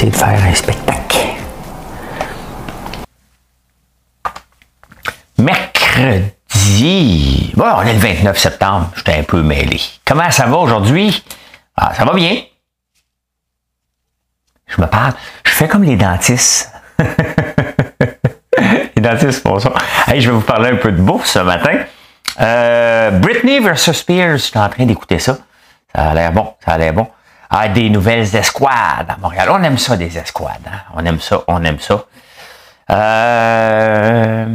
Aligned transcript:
De 0.00 0.10
faire 0.10 0.42
un 0.42 0.54
spectacle. 0.54 1.26
Mercredi. 5.36 6.32
Bon, 7.54 7.66
on 7.76 7.82
est 7.82 7.92
le 7.92 7.98
29 7.98 8.38
septembre. 8.38 8.90
J'étais 8.96 9.16
un 9.18 9.24
peu 9.24 9.42
mêlé. 9.42 9.78
Comment 10.06 10.30
ça 10.30 10.46
va 10.46 10.56
aujourd'hui? 10.56 11.22
Ah, 11.76 11.92
ça 11.94 12.06
va 12.06 12.14
bien. 12.14 12.40
Je 14.68 14.80
me 14.80 14.86
parle. 14.86 15.12
Je 15.44 15.50
fais 15.50 15.68
comme 15.68 15.82
les 15.82 15.96
dentistes. 15.96 16.72
les 18.96 19.02
dentistes 19.02 19.42
font 19.42 19.58
ça. 19.58 19.74
Hey, 20.06 20.22
je 20.22 20.30
vais 20.30 20.36
vous 20.36 20.40
parler 20.40 20.70
un 20.70 20.76
peu 20.76 20.92
de 20.92 21.02
bourse 21.02 21.32
ce 21.32 21.40
matin. 21.40 21.78
Euh, 22.40 23.10
Britney 23.10 23.60
versus 23.60 23.98
Spears. 23.98 24.38
Je 24.38 24.44
suis 24.44 24.58
en 24.58 24.70
train 24.70 24.86
d'écouter 24.86 25.18
ça. 25.18 25.36
Ça 25.94 26.04
a 26.04 26.14
l'air 26.14 26.32
bon. 26.32 26.54
Ça 26.64 26.72
a 26.72 26.78
l'air 26.78 26.94
bon. 26.94 27.06
Ah, 27.50 27.68
des 27.68 27.90
nouvelles 27.90 28.34
escouades 28.36 29.08
à 29.08 29.16
Montréal. 29.20 29.48
On 29.50 29.62
aime 29.62 29.78
ça, 29.78 29.96
des 29.96 30.16
escouades. 30.16 30.66
Hein? 30.66 30.78
On 30.94 31.04
aime 31.04 31.18
ça, 31.18 31.42
on 31.48 31.62
aime 31.64 31.80
ça. 31.80 32.04
Euh, 32.90 34.46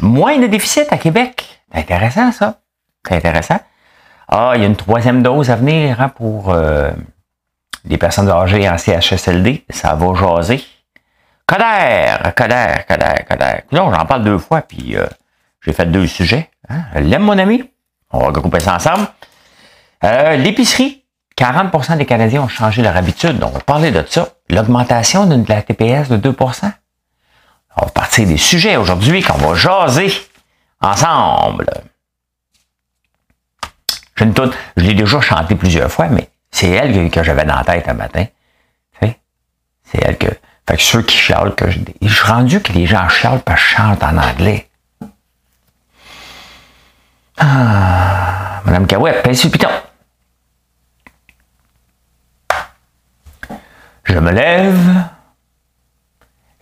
moins 0.00 0.38
de 0.38 0.46
déficit 0.46 0.90
à 0.90 0.96
Québec. 0.96 1.60
C'est 1.70 1.80
intéressant, 1.80 2.32
ça. 2.32 2.60
C'est 3.06 3.16
intéressant. 3.16 3.60
Ah, 4.28 4.52
il 4.54 4.62
y 4.62 4.64
a 4.64 4.66
une 4.66 4.76
troisième 4.76 5.22
dose 5.22 5.50
à 5.50 5.56
venir 5.56 6.00
hein, 6.00 6.08
pour 6.08 6.50
euh, 6.50 6.90
les 7.84 7.98
personnes 7.98 8.30
âgées 8.30 8.68
en 8.68 8.78
CHSLD. 8.78 9.64
Ça 9.70 9.94
va 9.94 10.14
jaser. 10.14 10.64
Coder, 11.46 12.32
Coder, 12.34 12.74
Coder, 12.88 13.24
Coder. 13.28 13.62
Non, 13.72 13.92
j'en 13.94 14.04
parle 14.04 14.24
deux 14.24 14.38
fois, 14.38 14.62
puis 14.62 14.96
euh, 14.96 15.06
j'ai 15.60 15.72
fait 15.72 15.86
deux 15.86 16.06
sujets. 16.06 16.50
Hein. 16.68 16.82
L'aime, 16.96 17.22
mon 17.22 17.38
ami. 17.38 17.70
On 18.10 18.18
va 18.18 18.30
grouper 18.32 18.60
ça 18.60 18.74
ensemble. 18.74 19.06
Euh, 20.02 20.36
l'épicerie. 20.36 21.04
40% 21.36 21.98
des 21.98 22.06
Canadiens 22.06 22.42
ont 22.42 22.48
changé 22.48 22.82
leur 22.82 22.96
habitude. 22.96 23.38
Donc, 23.38 23.52
on 23.54 23.60
parler 23.60 23.90
de 23.90 24.04
ça. 24.08 24.28
L'augmentation 24.48 25.26
de 25.26 25.48
la 25.48 25.62
TPS 25.62 26.08
de 26.08 26.16
2% 26.16 26.72
On 27.76 27.84
va 27.84 27.90
partir 27.90 28.26
des 28.26 28.38
sujets 28.38 28.76
aujourd'hui 28.76 29.22
qu'on 29.22 29.36
va 29.36 29.54
jaser 29.54 30.10
ensemble. 30.80 31.66
J'ai 34.16 34.24
une 34.24 34.32
toute, 34.32 34.56
je 34.76 34.84
l'ai 34.84 34.94
déjà 34.94 35.20
chanté 35.20 35.54
plusieurs 35.56 35.90
fois, 35.90 36.08
mais 36.08 36.30
c'est 36.50 36.70
elle 36.70 37.10
que, 37.10 37.22
j'avais 37.22 37.44
dans 37.44 37.56
la 37.56 37.64
tête 37.64 37.88
un 37.88 37.94
matin. 37.94 38.24
C'est 39.88 40.02
elle 40.02 40.18
que. 40.18 40.26
Fait 40.68 40.76
que 40.76 40.82
ceux 40.82 41.02
qui 41.02 41.16
chialent, 41.16 41.54
que 41.54 41.70
je, 41.70 41.78
je 42.02 42.12
suis 42.12 42.26
rendu 42.26 42.60
que 42.60 42.72
les 42.72 42.86
gens 42.86 43.08
chialent 43.08 43.38
parce 43.38 43.60
que 43.60 43.68
je 43.68 43.74
chante 43.76 44.02
en 44.02 44.18
anglais. 44.18 44.68
Ah, 47.38 48.62
Madame 48.64 48.86
Cahouette, 48.88 49.22
pince 49.22 49.44
le 49.44 49.50
piton. 49.50 49.68
Je 54.06 54.18
me 54.20 54.30
lève 54.30 55.04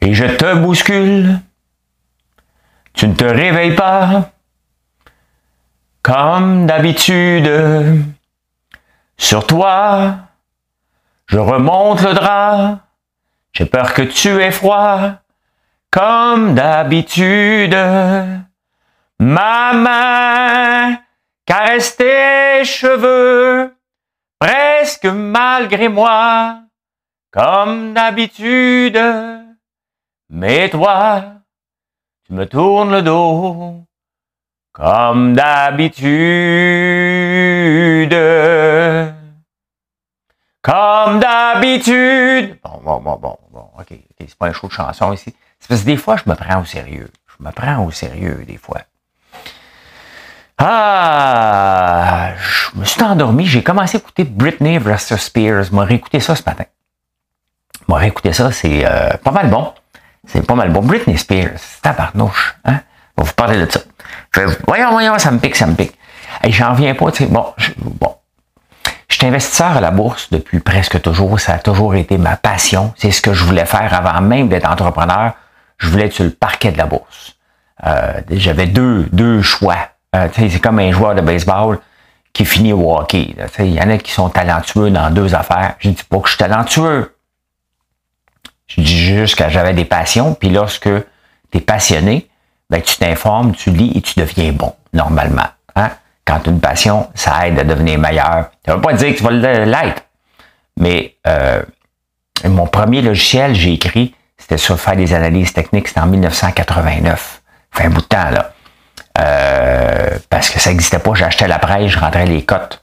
et 0.01 0.15
je 0.15 0.25
te 0.25 0.55
bouscule. 0.55 1.41
Tu 2.95 3.07
ne 3.07 3.15
te 3.15 3.25
réveilles 3.25 3.77
pas 3.77 4.31
comme 6.03 6.65
d'habitude. 6.67 7.51
Sur 9.19 9.47
toi, 9.47 10.17
je 11.27 11.39
remonte 11.39 12.01
le 12.01 12.15
drap. 12.15 12.79
J'ai 13.53 13.67
peur 13.67 13.93
que 13.93 14.03
tu 14.03 14.43
aies 14.43 14.51
froid 14.51 15.13
comme 15.91 16.55
d'habitude. 16.55 17.77
Ma 19.19 19.75
main 19.75 20.99
caresse 21.45 21.97
tes 21.97 22.65
cheveux 22.65 23.77
presque 24.39 25.05
malgré 25.05 25.89
moi 25.89 26.64
comme 27.35 27.95
d'habitude. 27.95 29.01
Mais 30.31 30.71
toi, 30.71 31.25
tu 32.25 32.33
me 32.33 32.47
tournes 32.47 32.93
le 32.93 33.03
dos, 33.03 33.83
comme 34.73 35.35
d'habitude. 35.35 36.05
Comme 40.63 41.19
d'habitude. 41.19 42.61
Bon, 42.63 42.81
bon, 42.85 43.01
bon, 43.01 43.17
bon, 43.17 43.37
bon, 43.51 43.69
ok, 43.81 43.91
ok, 43.91 43.97
c'est 44.21 44.39
pas 44.39 44.47
un 44.47 44.53
show 44.53 44.69
de 44.69 44.73
chanson 44.73 45.13
ici. 45.13 45.35
C'est 45.59 45.69
parce 45.69 45.81
que 45.81 45.87
des 45.87 45.97
fois, 45.97 46.17
je 46.17 46.31
me 46.31 46.37
prends 46.37 46.61
au 46.61 46.65
sérieux. 46.65 47.11
Je 47.27 47.45
me 47.45 47.51
prends 47.51 47.85
au 47.85 47.91
sérieux, 47.91 48.45
des 48.47 48.59
fois. 48.59 48.83
Ah, 50.57 52.33
je 52.39 52.79
me 52.79 52.85
suis 52.85 53.03
endormi. 53.03 53.45
J'ai 53.45 53.65
commencé 53.65 53.97
à 53.97 54.01
écouter 54.01 54.23
Britney 54.23 54.79
vs. 54.79 55.17
Spears. 55.17 55.65
Je 55.65 55.73
m'aurais 55.73 55.97
écouté 55.97 56.21
ça 56.21 56.37
ce 56.37 56.45
matin. 56.47 56.65
Bon, 57.89 57.99
écoutez 58.01 58.33
ça, 58.33 58.51
c'est 58.51 58.85
euh, 58.85 59.11
pas 59.23 59.31
mal 59.31 59.49
bon. 59.49 59.73
C'est 60.27 60.47
pas 60.47 60.55
mal 60.55 60.71
bon. 60.71 60.81
Britney 60.81 61.19
Spears, 61.19 61.59
tabarnouche. 61.83 62.57
Hein? 62.65 62.81
On 63.17 63.23
va 63.23 63.29
vous 63.29 63.35
parler 63.35 63.59
de 63.65 63.71
ça. 63.71 63.81
voyons, 64.67 64.91
voyons, 64.91 65.19
ça 65.19 65.31
me 65.31 65.39
pique, 65.39 65.57
ça 65.57 65.67
me 65.67 65.75
pique. 65.75 65.97
Et 66.43 66.51
j'en 66.51 66.73
reviens 66.73 66.95
pas, 66.95 67.11
tu 67.13 67.25
sais, 67.25 67.31
bon, 67.31 67.47
je, 67.57 67.71
bon. 67.77 68.15
Je 69.09 69.17
suis 69.17 69.27
investisseur 69.27 69.77
à 69.77 69.81
la 69.81 69.91
bourse 69.91 70.31
depuis 70.31 70.61
presque 70.61 71.01
toujours. 71.01 71.39
Ça 71.39 71.55
a 71.55 71.59
toujours 71.59 71.95
été 71.95 72.19
ma 72.19 72.37
passion. 72.37 72.93
C'est 72.97 73.11
ce 73.11 73.21
que 73.21 73.33
je 73.33 73.45
voulais 73.45 73.67
faire 73.67 73.93
avant 73.93 74.21
même 74.21 74.49
d'être 74.49 74.69
entrepreneur. 74.69 75.35
Je 75.79 75.89
voulais 75.89 76.07
être 76.07 76.15
sur 76.15 76.25
le 76.25 76.31
parquet 76.31 76.73
de 76.73 76.79
la 76.79 76.87
bourse. 76.87 77.37
Euh, 77.87 78.21
J'avais 78.31 78.67
deux, 78.67 79.07
deux 79.13 79.43
choix. 79.43 79.77
Euh, 80.17 80.29
c'est 80.33 80.61
comme 80.61 80.79
un 80.79 80.91
joueur 80.91 81.15
de 81.15 81.21
baseball 81.21 81.79
qui 82.33 82.45
finit 82.45 82.73
au 82.73 82.97
hockey. 82.97 83.37
Il 83.59 83.75
y 83.75 83.81
en 83.81 83.91
a 83.91 83.99
qui 83.99 84.11
sont 84.11 84.31
talentueux 84.31 84.91
dans 84.91 85.11
deux 85.11 85.35
affaires. 85.35 85.75
Je 85.79 85.91
dis 85.91 86.03
pas 86.03 86.19
que 86.19 86.27
je 86.27 86.35
suis 86.35 86.39
talentueux. 86.39 87.14
Je 88.77 88.83
dis 88.83 88.99
juste 88.99 89.37
que 89.37 89.49
j'avais 89.49 89.73
des 89.73 89.85
passions, 89.85 90.35
puis 90.35 90.51
lorsque 90.51 90.89
tu 91.53 91.59
es 91.59 91.61
passionné, 91.61 92.29
ben, 92.71 92.81
tu 92.83 92.97
t'informes, 92.97 93.55
tu 93.55 93.71
lis 93.71 93.93
et 93.95 94.01
tu 94.01 94.19
deviens 94.19 94.53
bon, 94.53 94.75
normalement. 94.93 95.47
Hein? 95.77 95.91
Quand 96.25 96.41
tu 96.41 96.49
as 96.49 96.53
une 96.53 96.61
passion, 96.61 97.09
ça 97.15 97.47
aide 97.47 97.59
à 97.59 97.65
devenir 97.65 97.99
meilleur. 97.99 98.51
Ça 98.65 98.73
ne 98.73 98.77
veut 98.77 98.83
pas 98.83 98.95
dire 98.95 99.13
que 99.13 99.19
tu 99.19 99.23
vas 99.23 99.31
l'être, 99.31 100.03
mais 100.79 101.15
euh, 101.27 101.63
mon 102.45 102.67
premier 102.67 103.03
logiciel, 103.03 103.55
j'ai 103.55 103.75
écrit, 103.75 104.15
c'était 104.39 104.59
sur 104.59 104.79
faire 104.81 104.97
des 104.97 105.15
analyses 105.15 105.53
techniques, 105.53 105.89
c'était 105.89 106.01
en 106.01 106.07
1989. 106.07 107.43
Fait 107.71 107.85
un 107.85 107.91
bout 107.91 108.01
de 108.01 108.07
temps, 108.07 108.31
là. 108.31 108.53
Euh, 109.21 110.19
parce 110.29 110.51
que 110.51 110.59
ça 110.59 110.71
n'existait 110.71 110.99
pas, 110.99 111.15
j'achetais 111.15 111.47
la 111.47 111.61
presse, 111.61 111.93
je 111.93 111.99
rentrais 112.01 112.27
les 112.27 112.45
cotes 112.45 112.83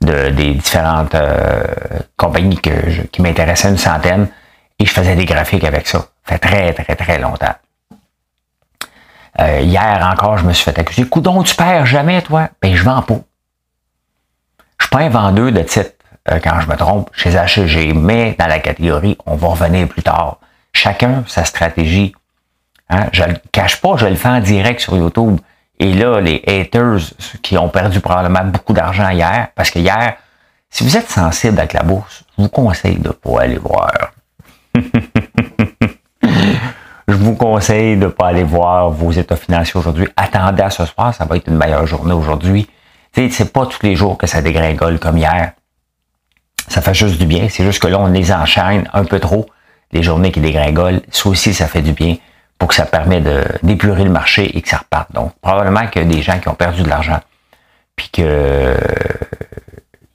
de, 0.00 0.30
des 0.30 0.54
différentes 0.54 1.14
euh, 1.14 1.64
compagnies 2.16 2.58
qui 2.58 3.20
m'intéressaient, 3.20 3.68
une 3.68 3.76
centaine. 3.76 4.28
Et 4.78 4.86
je 4.86 4.92
faisais 4.92 5.16
des 5.16 5.24
graphiques 5.24 5.64
avec 5.64 5.86
ça. 5.86 5.98
Ça 5.98 6.34
fait 6.34 6.38
très, 6.38 6.72
très, 6.74 6.96
très 6.96 7.18
longtemps. 7.18 7.54
Euh, 9.40 9.60
hier 9.60 10.08
encore, 10.10 10.38
je 10.38 10.44
me 10.44 10.52
suis 10.52 10.64
fait 10.64 10.78
accuser. 10.78 11.06
Coudon, 11.06 11.42
tu 11.42 11.54
perds 11.54 11.86
jamais, 11.86 12.22
toi? 12.22 12.48
Ben, 12.60 12.74
je 12.74 12.82
vends 12.82 13.02
pas. 13.02 13.20
Je 14.78 14.84
suis 14.84 14.90
pas 14.90 15.00
un 15.00 15.08
vendeur 15.08 15.52
de 15.52 15.60
titres 15.60 15.92
euh, 16.30 16.38
quand 16.42 16.60
je 16.60 16.68
me 16.68 16.76
trompe 16.76 17.10
chez 17.12 17.34
HEG, 17.34 17.94
mais 17.94 18.34
dans 18.38 18.46
la 18.46 18.58
catégorie, 18.58 19.16
on 19.26 19.36
va 19.36 19.48
revenir 19.48 19.88
plus 19.88 20.02
tard. 20.02 20.38
Chacun 20.72 21.24
sa 21.26 21.44
stratégie. 21.44 22.14
Hein? 22.90 23.06
Je 23.12 23.24
le 23.24 23.34
cache 23.52 23.80
pas, 23.80 23.96
je 23.96 24.06
le 24.06 24.16
fais 24.16 24.28
en 24.28 24.40
direct 24.40 24.80
sur 24.80 24.96
YouTube. 24.96 25.38
Et 25.78 25.92
là, 25.92 26.20
les 26.20 26.42
haters 26.46 27.00
qui 27.42 27.58
ont 27.58 27.68
perdu 27.68 28.00
probablement 28.00 28.44
beaucoup 28.44 28.72
d'argent 28.72 29.08
hier, 29.10 29.48
parce 29.54 29.70
que 29.70 29.78
hier, 29.78 30.16
si 30.70 30.84
vous 30.84 30.96
êtes 30.96 31.10
sensible 31.10 31.58
avec 31.58 31.74
la 31.74 31.82
bourse, 31.82 32.24
je 32.36 32.42
vous 32.42 32.48
conseille 32.48 32.96
de 32.96 33.08
ne 33.08 33.12
pas 33.12 33.42
aller 33.42 33.58
voir 33.58 33.92
je 37.08 37.14
vous 37.14 37.34
conseille 37.34 37.96
de 37.96 38.06
ne 38.06 38.10
pas 38.10 38.28
aller 38.28 38.44
voir 38.44 38.90
vos 38.90 39.10
états 39.12 39.36
financiers 39.36 39.78
aujourd'hui. 39.78 40.08
Attendez 40.16 40.62
à 40.62 40.70
ce 40.70 40.84
soir, 40.84 41.14
ça 41.14 41.24
va 41.24 41.36
être 41.36 41.48
une 41.48 41.56
meilleure 41.56 41.86
journée 41.86 42.12
aujourd'hui. 42.12 42.68
C'est 43.14 43.52
pas 43.52 43.66
tous 43.66 43.82
les 43.82 43.96
jours 43.96 44.18
que 44.18 44.26
ça 44.26 44.42
dégringole 44.42 44.98
comme 44.98 45.16
hier. 45.16 45.52
Ça 46.68 46.82
fait 46.82 46.94
juste 46.94 47.18
du 47.18 47.26
bien. 47.26 47.48
C'est 47.48 47.64
juste 47.64 47.80
que 47.80 47.86
là, 47.86 47.98
on 47.98 48.08
les 48.08 48.32
enchaîne 48.32 48.90
un 48.92 49.04
peu 49.04 49.20
trop, 49.20 49.46
les 49.92 50.02
journées 50.02 50.32
qui 50.32 50.40
dégringolent. 50.40 51.00
Ça 51.10 51.28
aussi, 51.28 51.54
ça 51.54 51.66
fait 51.66 51.80
du 51.80 51.92
bien 51.92 52.16
pour 52.58 52.68
que 52.68 52.74
ça 52.74 52.84
permet 52.84 53.22
d'épurer 53.62 54.04
le 54.04 54.10
marché 54.10 54.56
et 54.56 54.60
que 54.60 54.68
ça 54.68 54.78
reparte. 54.78 55.12
Donc, 55.12 55.32
probablement 55.40 55.80
a 55.80 56.04
des 56.04 56.22
gens 56.22 56.38
qui 56.38 56.48
ont 56.48 56.54
perdu 56.54 56.82
de 56.82 56.88
l'argent, 56.88 57.20
puis 57.94 58.08
que 58.10 58.76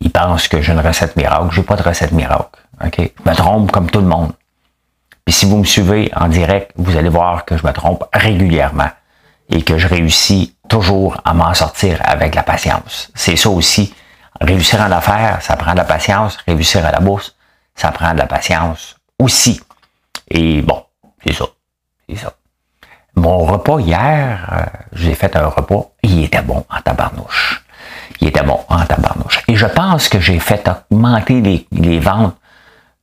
ils 0.02 0.12
pensent 0.12 0.48
que 0.48 0.62
j'ai 0.62 0.74
une 0.74 0.80
recette 0.80 1.16
miracle. 1.16 1.48
J'ai 1.52 1.63
pas 1.63 1.75
de 1.75 1.84
recette 1.84 2.12
miracle. 2.12 2.60
OK? 2.84 2.98
Je 2.98 3.30
me 3.30 3.36
trompe 3.36 3.72
comme 3.72 3.90
tout 3.90 4.02
le 4.02 4.08
monde. 4.08 4.34
Puis 5.31 5.39
si 5.39 5.45
vous 5.45 5.56
me 5.56 5.63
suivez 5.63 6.12
en 6.13 6.28
direct, 6.28 6.74
vous 6.75 6.98
allez 6.98 7.07
voir 7.07 7.45
que 7.45 7.56
je 7.56 7.66
me 7.66 7.72
trompe 7.72 8.04
régulièrement 8.12 8.89
et 9.50 9.62
que 9.62 9.78
je 9.78 9.88
réussis 9.88 10.57
toujours 10.68 11.22
à 11.24 11.33
m'en 11.33 11.54
sortir 11.54 12.01
avec 12.04 12.36
la 12.36 12.44
patience. 12.44 13.10
C'est 13.16 13.38
ça 13.38 13.50
aussi. 13.50 13.95
Réussir 14.42 14.81
en 14.81 14.92
affaires, 14.92 15.42
ça 15.42 15.56
prend 15.56 15.72
de 15.72 15.78
la 15.78 15.86
patience. 15.86 16.36
Réussir 16.45 16.86
à 16.86 16.92
la 16.92 17.00
bourse, 17.00 17.33
ça 17.75 17.94
prend 17.94 18.12
de 18.12 18.18
la 18.18 18.25
patience 18.25 18.98
aussi. 19.19 19.62
Et 20.30 20.62
bon, 20.63 20.83
c'est 21.25 21.34
ça. 21.34 21.45
C'est 22.10 22.18
ça. 22.18 22.34
Mon 23.16 23.38
repas 23.38 23.80
hier, 23.80 24.50
euh, 24.51 24.80
j'ai 24.92 25.16
fait 25.16 25.34
un 25.38 25.48
repas, 25.48 25.92
il 26.04 26.25
était 26.25 26.42
bon 26.42 26.66
en 26.69 26.81
tabarnouche. 26.81 27.63
Il 28.19 28.27
était 28.27 28.44
bon 28.44 28.60
en 28.68 28.84
tabarnouche. 28.84 29.44
Et 29.48 29.56
je 29.56 29.68
pense 29.68 30.10
que 30.10 30.19
j'ai 30.19 30.39
fait 30.39 30.69
augmenter 30.92 31.68
les 31.72 32.00
ventes 32.00 32.36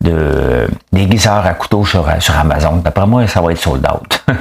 de 0.00 0.68
déguiseurs 0.92 1.44
à 1.44 1.54
couteau 1.54 1.84
sur, 1.84 2.08
Amazon. 2.08 2.76
D'après 2.76 3.06
moi, 3.06 3.26
ça 3.26 3.40
va 3.40 3.52
être 3.52 3.58
sold 3.58 3.86
out. 3.86 4.24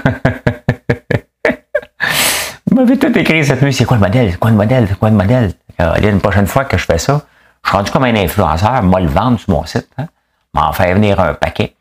Vous 2.69 2.75
m'avez 2.75 2.97
tout 2.97 3.17
écrit 3.17 3.45
cette 3.45 3.61
nuit, 3.61 3.73
c'est 3.73 3.85
quoi 3.85 3.97
le 3.97 4.03
modèle? 4.03 4.31
C'est 4.31 4.39
quoi 4.39 4.51
le 4.51 4.57
modèle? 4.57 4.87
C'est 4.87 4.99
quoi 4.99 5.09
le 5.09 5.15
modèle? 5.15 5.53
Euh, 5.81 5.95
une 6.01 6.19
prochaine 6.19 6.47
fois 6.47 6.65
que 6.65 6.77
je 6.77 6.85
fais 6.85 6.97
ça, 6.97 7.21
je 7.63 7.69
suis 7.69 7.77
rendu 7.77 7.91
comme 7.91 8.03
un 8.03 8.15
influenceur, 8.15 8.83
moi 8.83 8.99
le 8.99 9.07
vendre 9.07 9.39
sur 9.39 9.51
mon 9.51 9.65
site, 9.65 9.87
hein? 9.97 10.07
m'en 10.53 10.71
faire 10.73 10.93
venir 10.95 11.19
un 11.19 11.33
paquet 11.33 11.75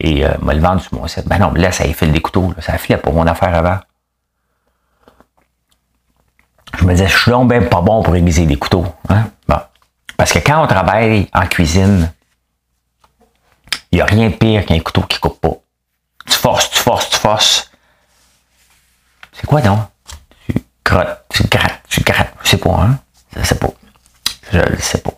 et 0.00 0.26
euh, 0.26 0.30
me 0.42 0.52
le 0.54 0.60
vendre 0.60 0.80
sur 0.80 0.94
mon 0.94 1.06
site. 1.06 1.26
Ben 1.26 1.38
non, 1.38 1.52
là, 1.54 1.72
ça 1.72 1.86
effile 1.86 2.12
des 2.12 2.20
couteaux, 2.20 2.52
là. 2.56 2.62
ça 2.62 2.76
filait 2.78 2.98
pour 2.98 3.14
mon 3.14 3.26
affaire 3.26 3.54
avant. 3.54 3.78
Je 6.78 6.84
me 6.84 6.92
disais, 6.92 7.08
je 7.08 7.16
suis 7.16 7.30
donc 7.30 7.48
bien 7.48 7.62
pas 7.62 7.80
bon 7.80 8.02
pour 8.02 8.14
aiguiser 8.16 8.46
des 8.46 8.56
couteaux. 8.56 8.84
Hein? 9.08 9.24
Bon. 9.48 9.60
Parce 10.16 10.32
que 10.32 10.38
quand 10.40 10.62
on 10.62 10.66
travaille 10.66 11.28
en 11.32 11.46
cuisine, 11.46 12.12
il 13.94 13.98
n'y 13.98 14.02
a 14.02 14.06
rien 14.06 14.28
pire 14.28 14.66
qu'un 14.66 14.80
couteau 14.80 15.02
qui 15.02 15.20
coupe 15.20 15.40
pas. 15.40 15.56
Tu 16.26 16.32
forces, 16.32 16.68
tu 16.68 16.80
forces, 16.80 17.10
tu 17.10 17.16
forces. 17.16 17.70
C'est 19.32 19.46
quoi 19.46 19.60
donc? 19.60 19.78
Tu 20.48 20.54
grattes, 20.84 21.24
tu 21.28 21.44
grattes, 21.44 21.80
tu 21.88 22.00
grattes. 22.00 22.34
Je 22.42 22.48
sais 22.48 22.56
pas, 22.56 22.70
hein? 22.70 22.98
Je 23.36 23.44
sais 23.44 23.54
pas. 23.54 23.68
Je 24.50 24.58
ne 24.58 24.80
sais 24.80 24.98
pas. 24.98 25.12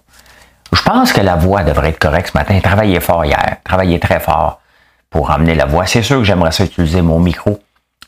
Je 0.75 0.83
pense 0.83 1.15
que 1.15 1.23
la 1.23 1.37
voix 1.37 1.63
devrait 1.63 1.89
être 1.89 1.99
correcte 1.99 2.33
ce 2.33 2.37
matin. 2.37 2.61
Travailler 2.61 3.01
fort 3.01 3.25
hier. 3.25 3.57
Travailler 3.65 3.99
très 3.99 4.21
fort 4.21 4.61
pour 5.09 5.31
emmener 5.31 5.55
la 5.55 5.65
voix. 5.65 5.87
C'est 5.87 6.03
sûr 6.03 6.19
que 6.19 6.25
j'aimerais 6.25 6.53
ça 6.53 6.65
utiliser 6.65 7.01
mon 7.01 7.19
micro, 7.19 7.59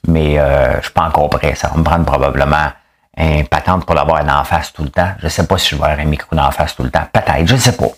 mais 0.07 0.39
euh, 0.39 0.77
je 0.81 0.83
suis 0.83 0.93
pas 0.93 1.05
encore 1.05 1.31
prêt. 1.31 1.55
Ça 1.55 1.69
va 1.69 1.79
me 1.79 1.83
prendre 1.83 2.05
probablement 2.05 2.73
un 3.17 3.43
patente 3.45 3.87
pour 3.87 3.95
l'avoir 3.95 4.23
en 4.23 4.45
face 4.45 4.75
tout 4.75 4.83
le 4.83 4.91
temps. 4.91 5.13
Je 5.21 5.25
ne 5.25 5.31
sais 5.31 5.47
pas 5.47 5.57
si 5.57 5.71
je 5.71 5.77
vais 5.77 5.85
avoir 5.85 5.99
un 5.99 6.05
micro 6.05 6.37
en 6.37 6.51
face 6.51 6.77
tout 6.77 6.83
le 6.83 6.91
temps. 6.91 7.09
Peut-être, 7.11 7.47
je 7.47 7.55
ne 7.55 7.59
sais 7.59 7.75
pas. 7.75 7.89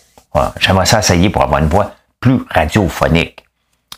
J'aimerais 0.57 0.85
ça 0.85 0.99
essayer 0.99 1.29
pour 1.29 1.43
avoir 1.43 1.59
une 1.59 1.67
voix 1.67 1.91
plus 2.21 2.39
radiophonique. 2.49 3.43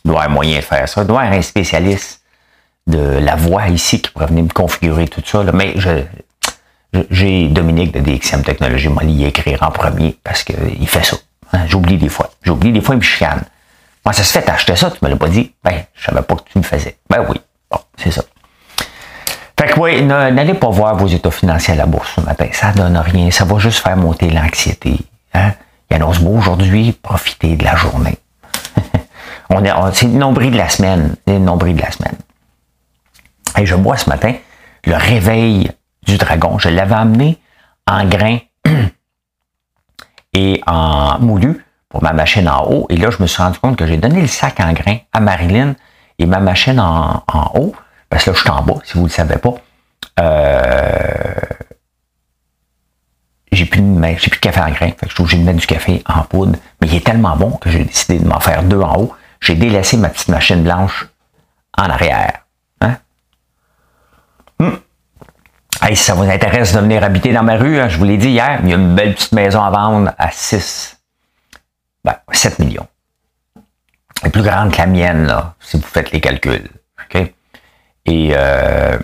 Il 0.04 0.08
doit 0.08 0.22
y 0.22 0.24
avoir 0.24 0.34
moyen 0.34 0.56
de 0.56 0.64
faire 0.64 0.88
ça. 0.88 1.02
Il 1.02 1.06
doit 1.06 1.20
avoir 1.20 1.38
un 1.38 1.42
spécialiste 1.42 2.22
de 2.88 2.98
la 2.98 3.36
voix 3.36 3.68
ici 3.68 4.02
qui 4.02 4.10
pourrait 4.10 4.26
venir 4.26 4.44
me 4.44 4.48
configurer 4.48 5.06
tout 5.06 5.22
ça. 5.24 5.44
Mais 5.52 5.74
je, 5.76 6.02
j'ai 7.10 7.48
Dominique 7.48 7.92
de 7.92 8.00
DXM 8.00 8.42
Technologies, 8.42 8.88
moi, 8.88 9.04
y 9.04 9.24
écrire 9.24 9.62
en 9.62 9.70
premier 9.70 10.18
parce 10.24 10.42
qu'il 10.42 10.88
fait 10.88 11.04
ça. 11.04 11.16
Hein, 11.52 11.66
j'oublie 11.68 11.98
des 11.98 12.08
fois. 12.08 12.30
J'oublie 12.42 12.72
des 12.72 12.80
fois, 12.80 12.96
il 12.96 12.98
me 12.98 13.02
chicane. 13.02 13.42
Moi, 14.04 14.12
ça 14.12 14.22
se 14.24 14.32
fait, 14.32 14.42
t'acheter 14.42 14.76
ça, 14.76 14.90
tu 14.90 14.98
me 15.02 15.08
l'as 15.08 15.16
pas 15.16 15.28
dit. 15.28 15.54
Ben, 15.62 15.84
je 15.94 16.04
savais 16.04 16.22
pas 16.22 16.34
que 16.34 16.42
tu 16.50 16.58
me 16.58 16.64
faisais. 16.64 16.98
Ben 17.08 17.24
oui. 17.28 17.40
Bon, 17.70 17.78
c'est 17.96 18.10
ça. 18.10 18.22
Fait 19.58 19.68
que 19.68 19.80
oui, 19.80 20.02
n'allez 20.02 20.54
pas 20.54 20.68
voir 20.68 20.96
vos 20.96 21.06
états 21.06 21.30
financiers 21.30 21.74
à 21.74 21.76
la 21.76 21.86
bourse 21.86 22.12
ce 22.16 22.20
matin. 22.20 22.48
Ça 22.52 22.72
donne 22.72 22.96
rien. 22.96 23.30
Ça 23.30 23.44
va 23.44 23.58
juste 23.58 23.78
faire 23.78 23.96
monter 23.96 24.28
l'anxiété. 24.28 24.96
Hein? 25.32 25.52
Il 25.94 26.02
annonce 26.02 26.18
beau 26.18 26.36
aujourd'hui. 26.36 26.90
Profitez 26.90 27.54
de 27.54 27.62
la 27.62 27.76
journée. 27.76 28.18
on 29.50 29.64
est, 29.64 29.70
c'est 29.92 30.06
le 30.06 30.18
nombril 30.18 30.50
de 30.50 30.56
la 30.56 30.68
semaine. 30.68 31.14
De 31.24 31.34
la 31.34 31.90
semaine. 31.92 32.16
Et 33.56 33.64
je 33.64 33.76
bois 33.76 33.96
ce 33.96 34.10
matin 34.10 34.34
le 34.86 34.96
réveil 34.96 35.70
du 36.02 36.16
dragon. 36.16 36.58
Je 36.58 36.68
l'avais 36.68 36.96
amené 36.96 37.38
en 37.86 38.04
grain 38.06 38.38
et 40.32 40.60
en 40.66 41.20
moulu 41.20 41.64
pour 41.88 42.02
ma 42.02 42.12
machine 42.12 42.48
en 42.48 42.64
haut. 42.64 42.86
Et 42.90 42.96
là, 42.96 43.10
je 43.10 43.22
me 43.22 43.28
suis 43.28 43.40
rendu 43.40 43.60
compte 43.60 43.76
que 43.76 43.86
j'ai 43.86 43.96
donné 43.96 44.20
le 44.20 44.26
sac 44.26 44.58
en 44.58 44.72
grain 44.72 44.96
à 45.12 45.20
Marilyn 45.20 45.76
et 46.18 46.26
ma 46.26 46.40
machine 46.40 46.80
en, 46.80 47.22
haut, 47.54 47.72
parce 48.10 48.24
que 48.24 48.30
là, 48.30 48.34
je 48.34 48.40
suis 48.40 48.50
en 48.50 48.62
bas, 48.62 48.80
si 48.82 48.94
vous 48.94 49.02
ne 49.02 49.06
le 49.06 49.12
savez 49.12 49.36
pas. 49.36 49.54
Euh, 50.18 51.34
j'ai 53.54 53.66
plus, 53.66 53.82
j'ai 54.18 54.30
plus 54.30 54.38
de 54.38 54.42
café 54.42 54.60
en 54.60 54.70
grain. 54.70 54.90
Je 55.02 55.12
suis 55.12 55.22
obligé 55.22 55.38
de 55.38 55.44
mettre 55.44 55.58
du 55.58 55.66
café 55.66 56.02
en 56.06 56.22
poudre. 56.22 56.56
Mais 56.80 56.88
il 56.88 56.96
est 56.96 57.04
tellement 57.04 57.36
bon 57.36 57.50
que 57.52 57.70
j'ai 57.70 57.84
décidé 57.84 58.18
de 58.18 58.26
m'en 58.26 58.40
faire 58.40 58.62
deux 58.62 58.80
en 58.80 58.96
haut. 58.98 59.14
J'ai 59.40 59.54
délaissé 59.54 59.96
ma 59.96 60.08
petite 60.08 60.28
machine 60.28 60.62
blanche 60.62 61.06
en 61.76 61.84
arrière. 61.84 62.44
Hein? 62.80 62.96
Hum. 64.60 64.78
si 65.88 65.96
ça 65.96 66.14
vous 66.14 66.22
intéresse 66.22 66.72
de 66.72 66.80
venir 66.80 67.02
habiter 67.02 67.32
dans 67.32 67.42
ma 67.42 67.56
rue, 67.56 67.78
hein, 67.78 67.88
je 67.88 67.98
vous 67.98 68.04
l'ai 68.04 68.16
dit 68.16 68.30
hier, 68.30 68.60
il 68.62 68.70
y 68.70 68.72
a 68.72 68.76
une 68.76 68.94
belle 68.94 69.14
petite 69.14 69.32
maison 69.32 69.62
à 69.62 69.70
vendre 69.70 70.12
à 70.16 70.30
6, 70.30 70.98
ben, 72.04 72.14
7 72.32 72.58
millions. 72.60 72.86
Elle 74.22 74.28
est 74.28 74.30
plus 74.30 74.42
grande 74.42 74.72
que 74.72 74.78
la 74.78 74.86
mienne, 74.86 75.26
là, 75.26 75.54
si 75.60 75.76
vous 75.76 75.82
faites 75.82 76.12
les 76.12 76.20
calculs. 76.20 76.70
Et 78.06 78.32
euh, 78.36 78.98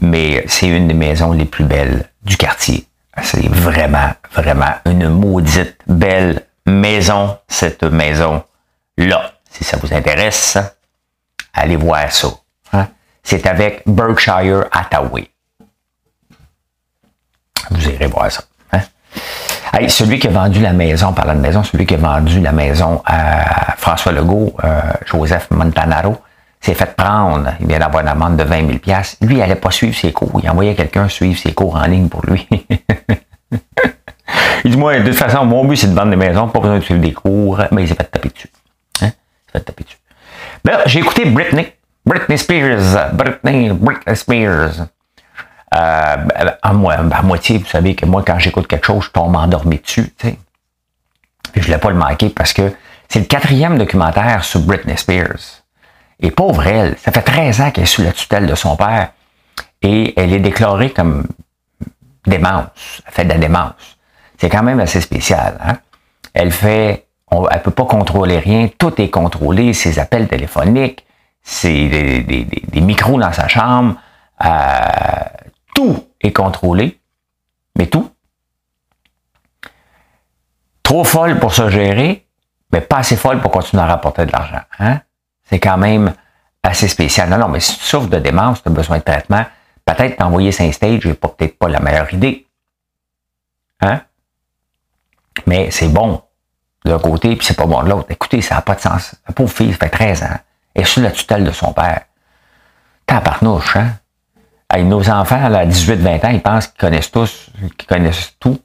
mais 0.00 0.44
c'est 0.46 0.68
une 0.68 0.88
des 0.88 0.94
maisons 0.94 1.32
les 1.32 1.44
plus 1.44 1.64
belles 1.64 2.08
du 2.22 2.36
quartier. 2.36 2.86
C'est 3.20 3.46
vraiment, 3.48 4.12
vraiment 4.32 4.74
une 4.86 5.08
maudite 5.08 5.76
belle 5.86 6.46
maison, 6.64 7.38
cette 7.46 7.82
maison-là. 7.82 9.32
Si 9.50 9.64
ça 9.64 9.76
vous 9.76 9.92
intéresse, 9.92 10.56
allez 11.52 11.76
voir 11.76 12.10
ça. 12.10 12.28
Hein? 12.72 12.88
C'est 13.22 13.46
avec 13.46 13.82
Berkshire 13.86 14.64
Hathaway. 14.72 15.28
Vous 17.70 17.88
irez 17.88 18.06
voir 18.06 18.32
ça. 18.32 18.42
Hein? 18.72 18.80
Hey, 19.74 19.90
celui 19.90 20.18
qui 20.18 20.28
a 20.28 20.30
vendu 20.30 20.60
la 20.60 20.72
maison, 20.72 21.12
parlant 21.12 21.34
de 21.34 21.40
maison, 21.40 21.62
celui 21.62 21.84
qui 21.84 21.94
a 21.94 21.98
vendu 21.98 22.40
la 22.40 22.52
maison 22.52 23.02
à 23.04 23.74
François 23.76 24.12
Legault, 24.12 24.54
euh, 24.64 24.80
Joseph 25.04 25.50
Montanaro, 25.50 26.16
s'est 26.62 26.74
fait 26.74 26.94
prendre. 26.96 27.52
Il 27.60 27.66
vient 27.66 27.78
d'avoir 27.78 28.02
une 28.02 28.08
amende 28.08 28.36
de 28.36 28.44
20 28.44 28.56
000 28.84 29.00
Lui, 29.22 29.34
il 29.34 29.38
n'allait 29.38 29.54
pas 29.56 29.70
suivre 29.70 29.96
ses 29.96 30.12
cours. 30.12 30.40
Il 30.42 30.48
envoyait 30.48 30.74
quelqu'un 30.74 31.08
suivre 31.08 31.38
ses 31.38 31.52
cours 31.52 31.74
en 31.74 31.84
ligne 31.86 32.08
pour 32.08 32.24
lui. 32.24 32.46
il 34.64 34.70
dit, 34.70 34.76
moi, 34.76 34.98
de 34.98 35.06
toute 35.06 35.18
façon, 35.18 35.44
mon 35.44 35.64
but, 35.64 35.76
c'est 35.76 35.88
de 35.88 35.94
vendre 35.94 36.10
des 36.10 36.16
maisons, 36.16 36.48
pas 36.48 36.60
besoin 36.60 36.78
de 36.78 36.84
suivre 36.84 37.00
des 37.00 37.12
cours. 37.12 37.60
Mais 37.72 37.82
il 37.82 37.88
s'est 37.88 37.94
fait 37.94 38.04
taper 38.04 38.28
dessus. 38.28 38.48
Hein? 39.02 39.06
Il 39.06 39.10
s'est 39.10 39.58
fait 39.58 39.60
taper 39.60 39.84
dessus. 39.84 39.98
Ben, 40.64 40.78
j'ai 40.86 41.00
écouté 41.00 41.24
Britney. 41.24 41.72
Britney 42.06 42.38
Spears. 42.38 43.12
Britney, 43.12 43.70
Britney 43.70 44.16
Spears. 44.16 44.86
Euh, 45.74 46.16
à, 46.62 46.72
moi, 46.72 46.94
à 46.94 47.22
moitié, 47.22 47.58
vous 47.58 47.66
savez 47.66 47.94
que 47.94 48.04
moi, 48.04 48.22
quand 48.26 48.38
j'écoute 48.38 48.66
quelque 48.66 48.86
chose, 48.86 49.04
je 49.04 49.10
tombe 49.10 49.34
endormi 49.34 49.78
dessus. 49.78 50.12
Je 50.22 50.28
ne 51.58 51.64
voulais 51.64 51.78
pas 51.78 51.90
le 51.90 51.96
manquer 51.96 52.28
parce 52.28 52.52
que 52.52 52.72
c'est 53.08 53.20
le 53.20 53.24
quatrième 53.24 53.78
documentaire 53.78 54.44
sur 54.44 54.60
Britney 54.60 54.96
Spears. 54.96 55.61
Et 56.22 56.30
pauvre 56.30 56.66
elle, 56.66 56.96
ça 56.98 57.10
fait 57.10 57.22
13 57.22 57.60
ans 57.60 57.70
qu'elle 57.72 57.84
est 57.84 57.86
sous 57.86 58.02
la 58.02 58.12
tutelle 58.12 58.46
de 58.46 58.54
son 58.54 58.76
père 58.76 59.10
et 59.82 60.14
elle 60.16 60.32
est 60.32 60.38
déclarée 60.38 60.90
comme 60.90 61.26
démence, 62.26 63.02
elle 63.06 63.12
fait 63.12 63.24
de 63.24 63.30
la 63.30 63.38
démence. 63.38 63.98
C'est 64.38 64.48
quand 64.48 64.62
même 64.62 64.80
assez 64.80 65.00
spécial. 65.00 65.58
Hein? 65.64 65.78
Elle 66.32 66.52
fait, 66.52 67.06
on, 67.30 67.48
elle 67.48 67.62
peut 67.62 67.72
pas 67.72 67.84
contrôler 67.84 68.38
rien, 68.38 68.68
tout 68.78 69.00
est 69.00 69.10
contrôlé, 69.10 69.74
ses 69.74 69.98
appels 69.98 70.28
téléphoniques, 70.28 71.04
ses, 71.42 71.88
des, 71.88 72.80
micros 72.80 73.18
dans 73.18 73.32
sa 73.32 73.48
chambre, 73.48 73.96
euh, 74.44 74.48
tout 75.74 76.06
est 76.20 76.32
contrôlé, 76.32 77.00
mais 77.76 77.86
tout. 77.86 78.10
Trop 80.84 81.04
folle 81.04 81.38
pour 81.40 81.52
se 81.52 81.68
gérer, 81.68 82.26
mais 82.72 82.80
pas 82.80 82.98
assez 82.98 83.16
folle 83.16 83.40
pour 83.40 83.50
continuer 83.50 83.82
à 83.82 83.86
rapporter 83.86 84.26
de 84.26 84.32
l'argent. 84.32 84.60
Hein? 84.78 85.00
C'est 85.44 85.60
quand 85.60 85.76
même 85.76 86.14
assez 86.62 86.88
spécial. 86.88 87.28
Non, 87.28 87.38
non, 87.38 87.48
mais 87.48 87.60
si 87.60 87.76
tu 87.78 87.84
souffres 87.84 88.08
de 88.08 88.18
démence, 88.18 88.62
tu 88.62 88.68
as 88.68 88.72
besoin 88.72 88.98
de 88.98 89.02
traitement, 89.02 89.44
peut-être 89.84 90.16
t'envoyer 90.16 90.50
un 90.60 90.72
stage 90.72 91.06
n'est 91.06 91.14
peut-être 91.14 91.58
pas 91.58 91.68
la 91.68 91.80
meilleure 91.80 92.12
idée. 92.14 92.46
Hein? 93.80 94.00
Mais 95.46 95.70
c'est 95.70 95.88
bon 95.88 96.22
d'un 96.84 96.98
côté, 96.98 97.36
puis 97.36 97.46
c'est 97.46 97.56
pas 97.56 97.66
bon 97.66 97.82
de 97.82 97.90
l'autre. 97.90 98.06
Écoutez, 98.10 98.40
ça 98.42 98.56
n'a 98.56 98.62
pas 98.62 98.74
de 98.74 98.80
sens. 98.80 99.14
La 99.26 99.34
pauvre 99.34 99.52
fille, 99.52 99.72
fait 99.72 99.88
13 99.88 100.22
ans. 100.24 100.38
Elle 100.74 100.82
est 100.82 100.84
sous 100.84 101.00
la 101.00 101.10
tutelle 101.10 101.44
de 101.44 101.50
son 101.50 101.72
père. 101.72 102.02
Tabarnouche, 103.06 103.76
hein? 103.76 103.98
nos 104.80 105.10
enfants, 105.10 105.44
à 105.44 105.66
18-20 105.66 106.26
ans, 106.26 106.30
ils 106.30 106.40
pensent 106.42 106.68
qu'ils 106.68 106.80
connaissent 106.80 107.10
tous, 107.10 107.50
qu'ils 107.76 107.88
connaissent 107.88 108.34
tout. 108.40 108.58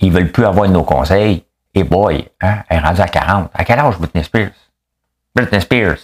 Ils 0.00 0.12
veulent 0.12 0.30
plus 0.30 0.44
avoir 0.44 0.68
nos 0.68 0.82
conseils. 0.82 1.44
Et 1.74 1.82
boy, 1.82 2.28
hein? 2.40 2.62
Elle 2.68 2.78
est 2.78 2.80
rendue 2.80 3.00
à 3.00 3.08
40. 3.08 3.50
À 3.54 3.64
quel 3.64 3.78
âge 3.78 3.98
Britney 3.98 4.22
Spears? 4.22 4.52
Britney 5.34 5.60
Spears. 5.60 5.98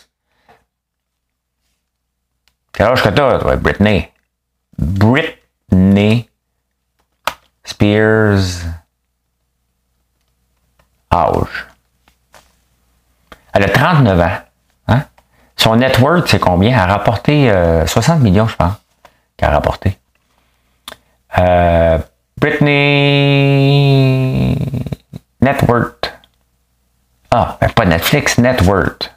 Quel 2.73 2.87
âge 2.87 3.03
que 3.03 3.09
t'as, 3.09 3.57
Britney? 3.57 4.11
Britney 4.79 6.29
Spears. 7.65 8.65
âge. 11.13 11.67
Elle 13.53 13.65
a 13.65 13.69
39 13.69 14.21
ans. 14.21 14.39
Hein? 14.89 15.05
Son 15.57 15.77
net 15.77 15.99
worth, 15.99 16.29
c'est 16.29 16.39
combien? 16.39 16.71
Elle 16.71 16.79
a 16.79 16.87
rapporté 16.87 17.53
60 17.87 18.19
euh, 18.19 18.23
millions, 18.23 18.47
je 18.47 18.57
pense, 18.57 18.75
qu'elle 19.37 19.49
a 19.49 19.53
rapporté. 19.53 19.99
Euh, 21.39 21.99
Britney 22.37 23.51
Net 25.41 25.63
worth. 25.69 26.13
Ah, 27.31 27.57
ben, 27.61 27.71
pas 27.71 27.85
Netflix, 27.85 28.39
Net 28.39 28.63
worth. 28.63 29.11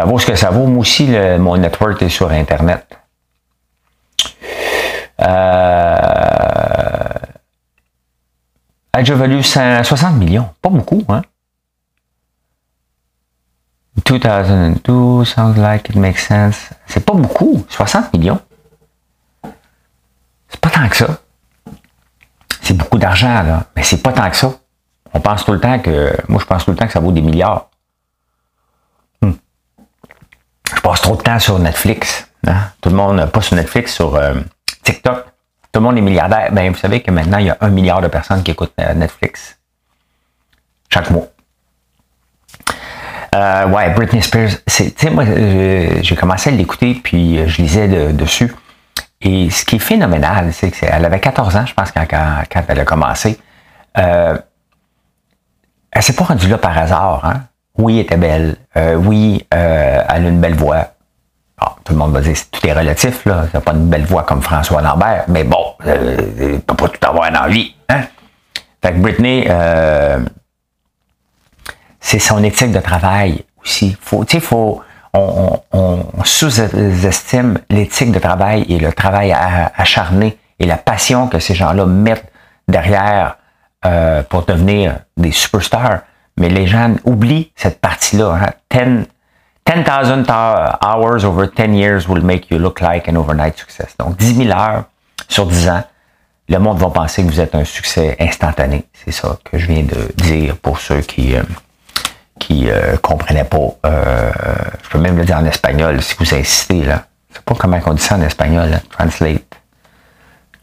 Ça 0.00 0.06
vaut 0.06 0.18
ce 0.18 0.24
que 0.24 0.34
ça 0.34 0.48
vaut. 0.48 0.66
Moi 0.66 0.80
aussi, 0.80 1.14
mon 1.38 1.58
network 1.58 2.00
est 2.00 2.08
sur 2.08 2.30
Internet. 2.30 2.86
Euh, 5.20 5.26
a 8.94 8.98
déjà 9.00 9.14
valu 9.14 9.42
160 9.42 10.16
millions. 10.16 10.48
Pas 10.62 10.70
beaucoup, 10.70 11.04
hein? 11.10 11.20
2002, 14.06 15.26
sounds 15.26 15.58
like 15.58 15.90
it 15.90 15.96
makes 15.96 16.20
sense. 16.20 16.70
C'est 16.86 17.04
pas 17.04 17.12
beaucoup, 17.12 17.62
60 17.68 18.14
millions. 18.14 18.40
C'est 20.48 20.60
pas 20.60 20.70
tant 20.70 20.88
que 20.88 20.96
ça. 20.96 21.18
C'est 22.62 22.74
beaucoup 22.74 22.96
d'argent, 22.96 23.42
là, 23.42 23.66
mais 23.76 23.82
c'est 23.82 24.02
pas 24.02 24.14
tant 24.14 24.30
que 24.30 24.36
ça. 24.36 24.50
On 25.12 25.20
pense 25.20 25.44
tout 25.44 25.52
le 25.52 25.60
temps 25.60 25.78
que, 25.78 26.16
moi 26.26 26.40
je 26.40 26.46
pense 26.46 26.64
tout 26.64 26.70
le 26.70 26.78
temps 26.78 26.86
que 26.86 26.92
ça 26.92 27.00
vaut 27.00 27.12
des 27.12 27.20
milliards. 27.20 27.69
Je 30.74 30.80
passe 30.80 31.00
trop 31.00 31.16
de 31.16 31.22
temps 31.22 31.38
sur 31.38 31.58
Netflix. 31.58 32.28
Hein? 32.46 32.56
Tout 32.80 32.90
le 32.90 32.96
monde, 32.96 33.24
pas 33.26 33.40
sur 33.40 33.56
Netflix, 33.56 33.94
sur 33.94 34.14
euh, 34.16 34.34
TikTok. 34.82 35.24
Tout 35.72 35.80
le 35.80 35.80
monde 35.80 35.98
est 35.98 36.02
milliardaire. 36.02 36.50
Ben, 36.52 36.72
vous 36.72 36.78
savez 36.78 37.00
que 37.00 37.10
maintenant, 37.10 37.38
il 37.38 37.46
y 37.46 37.50
a 37.50 37.56
un 37.60 37.68
milliard 37.68 38.00
de 38.00 38.08
personnes 38.08 38.42
qui 38.42 38.50
écoutent 38.50 38.72
euh, 38.80 38.94
Netflix. 38.94 39.58
Chaque 40.88 41.10
mois. 41.10 41.26
Euh, 43.34 43.68
ouais, 43.68 43.90
Britney 43.90 44.22
Spears, 44.22 44.50
tu 44.66 44.92
sais, 44.96 45.10
moi, 45.10 45.24
euh, 45.24 46.00
j'ai 46.02 46.16
commencé 46.16 46.50
à 46.50 46.52
l'écouter, 46.52 46.94
puis 46.94 47.48
je 47.48 47.62
lisais 47.62 48.12
dessus. 48.12 48.52
Et 49.20 49.50
ce 49.50 49.64
qui 49.64 49.76
est 49.76 49.80
phénoménal, 49.80 50.52
c'est 50.52 50.70
qu'elle 50.70 51.04
avait 51.04 51.20
14 51.20 51.56
ans, 51.56 51.66
je 51.66 51.74
pense, 51.74 51.92
quand, 51.92 52.06
quand, 52.08 52.64
elle 52.68 52.80
a 52.80 52.84
commencé. 52.84 53.38
Euh, 53.98 54.38
elle 55.92 56.02
s'est 56.02 56.14
pas 56.14 56.24
rendue 56.24 56.48
là 56.48 56.58
par 56.58 56.76
hasard. 56.76 57.24
Hein? 57.24 57.44
Oui, 57.78 57.94
elle 57.94 58.04
était 58.04 58.16
belle. 58.16 58.56
oui, 58.98 59.46
elle 59.50 60.04
a 60.06 60.18
une 60.18 60.40
belle 60.40 60.54
voix. 60.54 60.86
Ah, 61.60 61.76
tout 61.84 61.92
le 61.92 61.98
monde 61.98 62.12
va 62.12 62.20
dire 62.22 62.32
que 62.34 62.58
tout 62.58 62.66
est 62.66 62.72
relatif, 62.72 63.26
là. 63.26 63.44
n'a 63.52 63.60
pas 63.60 63.72
une 63.72 63.88
belle 63.88 64.06
voix 64.06 64.22
comme 64.22 64.40
François 64.40 64.80
Lambert, 64.80 65.24
mais 65.28 65.44
bon, 65.44 65.74
euh, 65.86 66.16
il 66.54 66.60
peut 66.60 66.74
pas 66.74 66.88
tout 66.88 67.06
avoir 67.06 67.30
dans 67.30 67.42
la 67.42 67.48
vie. 67.48 67.74
Hein? 67.90 68.00
Fait 68.82 68.92
que 68.92 68.98
Britney, 68.98 69.44
euh, 69.46 70.20
c'est 72.00 72.18
son 72.18 72.42
éthique 72.42 72.72
de 72.72 72.80
travail 72.80 73.44
aussi. 73.62 73.94
Faut, 74.00 74.24
faut, 74.40 74.82
on, 75.12 75.60
on, 75.72 76.04
sous-estime 76.24 77.58
l'éthique 77.68 78.12
de 78.12 78.18
travail 78.18 78.64
et 78.70 78.78
le 78.78 78.90
travail 78.94 79.32
acharné 79.32 80.38
et 80.58 80.66
la 80.66 80.78
passion 80.78 81.28
que 81.28 81.38
ces 81.38 81.54
gens-là 81.54 81.84
mettent 81.84 82.32
derrière 82.68 83.36
euh, 83.84 84.22
pour 84.22 84.46
devenir 84.46 85.00
des 85.18 85.32
superstars. 85.32 86.00
Mais 86.40 86.48
les 86.48 86.66
gens 86.66 86.94
oublient 87.04 87.52
cette 87.54 87.80
partie-là. 87.80 88.52
Hein? 88.72 89.04
10,000 89.66 90.24
hours 90.82 91.24
over 91.24 91.46
10 91.46 91.74
years 91.74 92.08
will 92.08 92.24
make 92.24 92.50
you 92.50 92.58
look 92.58 92.80
like 92.80 93.08
an 93.08 93.16
overnight 93.16 93.58
success. 93.58 93.94
Donc, 93.98 94.16
10 94.16 94.46
000 94.46 94.58
heures 94.58 94.84
sur 95.28 95.46
10 95.46 95.68
ans, 95.68 95.84
le 96.48 96.58
monde 96.58 96.78
va 96.78 96.88
penser 96.88 97.22
que 97.22 97.28
vous 97.28 97.40
êtes 97.40 97.54
un 97.54 97.64
succès 97.64 98.16
instantané. 98.18 98.86
C'est 98.92 99.12
ça 99.12 99.38
que 99.44 99.58
je 99.58 99.66
viens 99.66 99.82
de 99.82 100.12
dire 100.16 100.56
pour 100.56 100.80
ceux 100.80 101.02
qui 101.02 101.36
euh, 101.36 101.42
qui 102.38 102.70
euh, 102.70 102.96
comprenaient 102.96 103.44
pas. 103.44 103.68
Euh, 103.84 104.32
je 104.82 104.88
peux 104.88 104.98
même 104.98 105.18
le 105.18 105.26
dire 105.26 105.36
en 105.36 105.44
espagnol 105.44 106.02
si 106.02 106.14
vous 106.18 106.34
insistez 106.34 106.82
là. 106.82 107.04
Je 107.28 107.36
sais 107.36 107.42
pas 107.44 107.54
comment 107.54 107.78
on 107.84 107.92
dit 107.92 108.02
ça 108.02 108.16
en 108.16 108.22
espagnol. 108.22 108.70
Là. 108.70 108.80
Translate. 108.90 109.60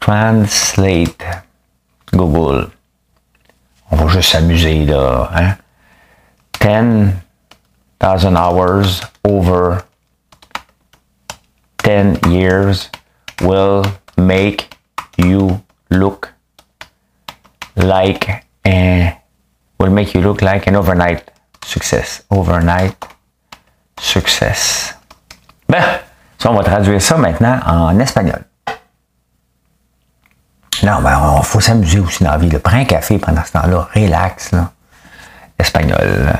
Translate. 0.00 1.24
Google. 2.12 2.68
On 3.92 3.96
va 3.96 4.08
juste 4.08 4.32
s'amuser 4.32 4.84
là. 4.84 5.30
Hein? 5.34 5.54
10 6.60 7.14
thousand 8.00 8.36
hours 8.36 9.02
over 9.24 9.84
10 11.78 12.30
years 12.30 12.90
will 13.42 13.84
make 14.16 14.74
you 15.16 15.62
look 15.90 16.32
like 17.76 18.44
a, 18.66 19.18
will 19.78 19.90
make 19.90 20.14
you 20.14 20.20
look 20.20 20.42
like 20.42 20.66
an 20.66 20.76
overnight 20.76 21.30
success. 21.64 22.22
Overnight 22.30 22.96
success. 24.00 24.94
Ben, 25.68 25.82
ça, 26.38 26.50
on 26.50 26.54
va 26.54 26.62
traduire 26.62 27.00
ça 27.00 27.16
maintenant 27.16 27.60
en 27.66 27.98
espagnol. 27.98 28.44
Non, 30.82 31.00
ben, 31.02 31.38
il 31.38 31.44
faut 31.44 31.60
s'amuser 31.60 31.98
aussi 31.98 32.22
dans 32.22 32.30
la 32.32 32.38
vie. 32.38 32.48
Prends 32.58 32.76
un 32.76 32.84
café 32.84 33.18
pendant 33.18 33.44
ce 33.44 33.52
temps-là. 33.52 33.88
Relax, 33.94 34.52
là. 34.52 34.72
Espagnol. 35.58 36.38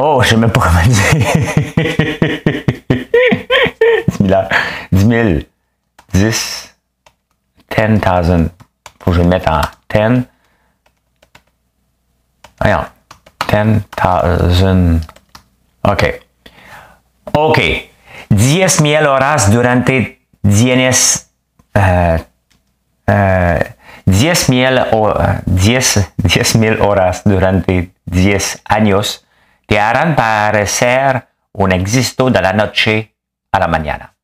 Oh, 0.00 0.20
je 0.22 0.30
sais 0.30 0.36
même 0.36 0.50
pas 0.50 0.60
comment 0.60 0.82
dire. 0.82 1.02
10 4.18 4.26
000 4.26 4.42
10 4.92 5.06
000. 5.06 5.38
10. 6.12 6.74
10,000. 7.70 8.50
Faut 9.00 9.10
que 9.10 9.16
je 9.16 9.22
le 9.22 9.28
mette 9.28 9.48
en 9.48 9.60
10. 9.88 10.24
Voyons. 12.60 12.86
10,000. 13.48 15.00
OK. 15.84 16.20
OK. 17.34 17.60
10 18.30 18.82
000 18.82 19.04
horas 19.04 19.50
durante 19.50 20.18
10 20.44 21.28
uh, 21.76 22.18
uh, 23.08 23.58
10 24.06 24.46
000 24.46 24.84
10, 25.46 26.12
10 26.16 26.58
000 26.58 26.86
horas 26.86 27.22
durante 27.24 27.92
10 28.06 28.62
años 28.64 29.26
te 29.66 29.78
harán 29.78 30.16
parecer 30.16 31.28
un 31.52 31.72
existo 31.72 32.30
de 32.30 32.40
la 32.40 32.52
noche 32.52 33.14
a 33.52 33.58
la 33.58 33.68
mañana. 33.68 34.14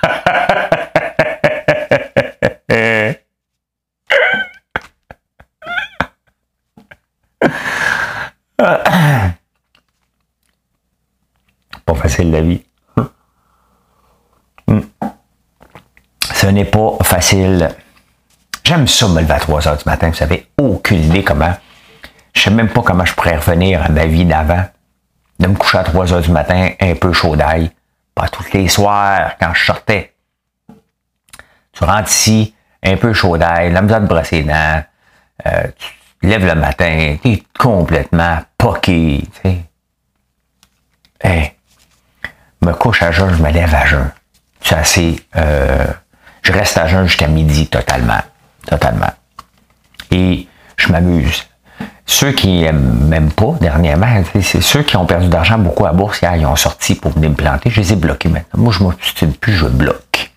Pas 11.84 11.94
facile 11.94 12.32
la 12.32 12.40
vie. 12.40 12.64
Ce 16.34 16.46
n'est 16.46 16.64
pas 16.64 16.96
facile. 17.02 17.68
J'aime 18.68 18.86
ça 18.86 19.08
me 19.08 19.22
lever 19.22 19.32
à 19.32 19.40
3 19.40 19.66
heures 19.66 19.78
du 19.78 19.84
matin. 19.86 20.08
Vous 20.08 20.14
savez 20.14 20.46
aucune 20.58 21.02
idée 21.04 21.24
comment 21.24 21.54
je 22.34 22.42
sais 22.42 22.50
même 22.50 22.68
pas 22.68 22.82
comment 22.82 23.06
je 23.06 23.14
pourrais 23.14 23.38
revenir 23.38 23.82
à 23.82 23.88
ma 23.88 24.04
vie 24.04 24.26
d'avant. 24.26 24.62
De 25.38 25.46
me 25.46 25.54
coucher 25.54 25.78
à 25.78 25.84
3 25.84 26.12
heures 26.12 26.20
du 26.20 26.30
matin, 26.30 26.72
un 26.78 26.94
peu 26.94 27.14
chaud 27.14 27.34
d'ail. 27.34 27.70
Pas 28.14 28.28
tous 28.28 28.44
les 28.52 28.68
soirs, 28.68 29.38
quand 29.40 29.54
je 29.54 29.64
sortais. 29.64 30.12
Tu 31.72 31.82
rentres 31.82 32.10
ici, 32.10 32.54
un 32.82 32.98
peu 32.98 33.14
chaud 33.14 33.38
d'ail, 33.38 33.72
la 33.72 33.80
misère 33.80 34.02
de 34.02 34.06
brosser 34.06 34.42
les 34.42 34.48
dents. 34.48 34.82
Euh, 35.46 35.62
tu 36.20 36.26
lèves 36.28 36.44
le 36.44 36.54
matin, 36.54 37.16
tu 37.22 37.28
es 37.30 37.42
complètement 37.58 38.40
poqué. 38.58 39.24
Hey, 41.22 41.54
me 42.60 42.72
couche 42.74 43.02
à 43.02 43.12
jeun, 43.12 43.34
je 43.34 43.42
me 43.42 43.50
lève 43.50 43.74
à 43.74 43.86
jeun. 43.86 44.10
C'est 44.60 44.74
assez... 44.74 45.16
Euh, 45.36 45.86
je 46.42 46.52
reste 46.52 46.76
à 46.76 46.86
jeun 46.86 47.06
jusqu'à 47.06 47.28
midi 47.28 47.66
totalement. 47.66 48.20
Totalement. 48.68 49.10
Et 50.10 50.46
je 50.76 50.92
m'amuse. 50.92 51.44
Ceux 52.06 52.32
qui 52.32 52.64
m'aiment 52.72 53.32
pas 53.32 53.54
dernièrement, 53.60 54.22
c'est 54.40 54.62
ceux 54.62 54.82
qui 54.82 54.96
ont 54.96 55.04
perdu 55.04 55.28
d'argent 55.28 55.58
beaucoup 55.58 55.86
à 55.86 55.92
bourse 55.92 56.22
hier, 56.22 56.36
ils 56.36 56.46
ont 56.46 56.56
sorti 56.56 56.94
pour 56.94 57.12
venir 57.12 57.30
me 57.30 57.34
planter. 57.34 57.70
Je 57.70 57.80
les 57.80 57.92
ai 57.92 57.96
bloqués 57.96 58.28
maintenant. 58.28 58.62
Moi, 58.62 58.72
je 58.72 58.82
m'obstine 58.82 59.32
plus, 59.34 59.52
je 59.52 59.66
bloque. 59.66 60.30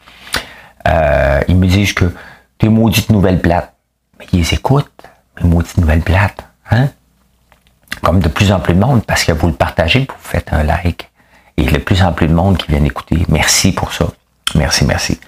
Euh, 0.88 1.42
ils 1.48 1.56
me 1.56 1.68
disent 1.68 1.94
que 1.94 2.14
tes 2.58 2.70
maudites 2.70 3.10
nouvelles 3.10 3.40
plates. 3.40 3.74
Mais 4.20 4.26
ils 4.34 4.54
écoutent, 4.54 4.92
mes 5.42 5.50
maudites 5.50 5.78
nouvelles 5.78 6.02
plates. 6.02 6.44
Hein? 6.70 6.90
Comme 8.02 8.20
de 8.20 8.28
plus 8.28 8.52
en 8.52 8.60
plus 8.60 8.74
de 8.74 8.80
monde, 8.80 9.06
parce 9.06 9.24
que 9.24 9.32
vous 9.32 9.48
le 9.48 9.54
partagez, 9.54 10.02
vous 10.02 10.30
faites 10.30 10.52
un 10.52 10.64
like. 10.64 11.10
Et 11.58 11.64
de 11.64 11.78
plus 11.78 12.02
en 12.04 12.12
plus 12.12 12.28
de 12.28 12.34
monde 12.34 12.58
qui 12.58 12.72
vient 12.72 12.84
écouter. 12.84 13.26
Merci 13.30 13.72
pour 13.72 13.94
ça. 13.94 14.08
Merci, 14.56 14.86
merci. 14.86 15.20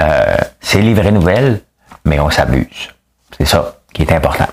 Euh, 0.00 0.36
c'est 0.60 0.82
les 0.82 0.94
vraies 0.94 1.12
nouvelles, 1.12 1.62
mais 2.04 2.20
on 2.20 2.30
s'amuse. 2.30 2.90
C'est 3.36 3.46
ça 3.46 3.76
qui 3.92 4.02
est 4.02 4.12
important. 4.12 4.48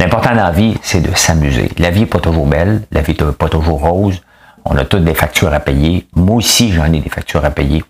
L'important 0.00 0.30
dans 0.30 0.44
la 0.44 0.50
vie, 0.50 0.76
c'est 0.82 1.00
de 1.00 1.14
s'amuser. 1.14 1.70
La 1.78 1.90
vie 1.90 2.00
n'est 2.00 2.06
pas 2.06 2.20
toujours 2.20 2.46
belle, 2.46 2.82
la 2.90 3.00
vie 3.00 3.16
n'est 3.18 3.32
pas 3.32 3.48
toujours 3.48 3.80
rose. 3.80 4.22
On 4.64 4.76
a 4.76 4.84
toutes 4.84 5.04
des 5.04 5.14
factures 5.14 5.52
à 5.52 5.60
payer. 5.60 6.06
Moi 6.14 6.36
aussi, 6.36 6.72
j'en 6.72 6.92
ai 6.92 7.00
des 7.00 7.08
factures 7.08 7.44
à 7.44 7.50
payer. 7.50 7.84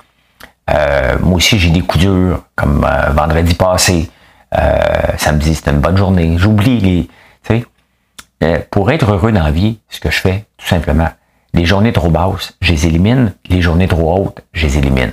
Euh, 0.71 1.17
moi 1.21 1.37
aussi, 1.37 1.59
j'ai 1.59 1.71
des 1.71 1.81
coups 1.81 2.05
durs, 2.05 2.43
comme 2.57 2.85
euh, 2.85 3.11
vendredi 3.11 3.55
passé. 3.55 4.11
Euh, 4.57 4.81
samedi, 5.19 5.55
c'était 5.55 5.71
une 5.71 5.81
bonne 5.81 5.97
journée. 5.97 6.37
J'oublie 6.39 6.81
les. 6.81 7.09
Tu 7.47 7.65
sais, 8.41 8.69
pour 8.71 8.91
être 8.91 9.11
heureux 9.11 9.33
dans 9.33 9.43
la 9.43 9.51
vie, 9.51 9.79
ce 9.89 10.01
que 10.01 10.11
je 10.11 10.21
fais, 10.21 10.47
tout 10.57 10.67
simplement, 10.67 11.09
les 11.53 11.65
journées 11.65 11.93
trop 11.93 12.11
basses, 12.11 12.57
je 12.61 12.73
les 12.73 12.87
élimine. 12.87 13.33
Les 13.49 13.63
journées 13.63 13.89
trop 13.89 14.17
hautes, 14.17 14.43
je 14.53 14.67
les 14.67 14.79
élimine. 14.79 15.13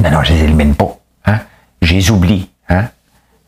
Non, 0.00 0.10
non, 0.10 0.22
je 0.22 0.32
les 0.32 0.44
élimine 0.44 0.74
pas. 0.74 0.96
Hein? 1.26 1.40
Je 1.82 1.94
les 1.94 2.10
oublie. 2.10 2.50
Hein? 2.68 2.86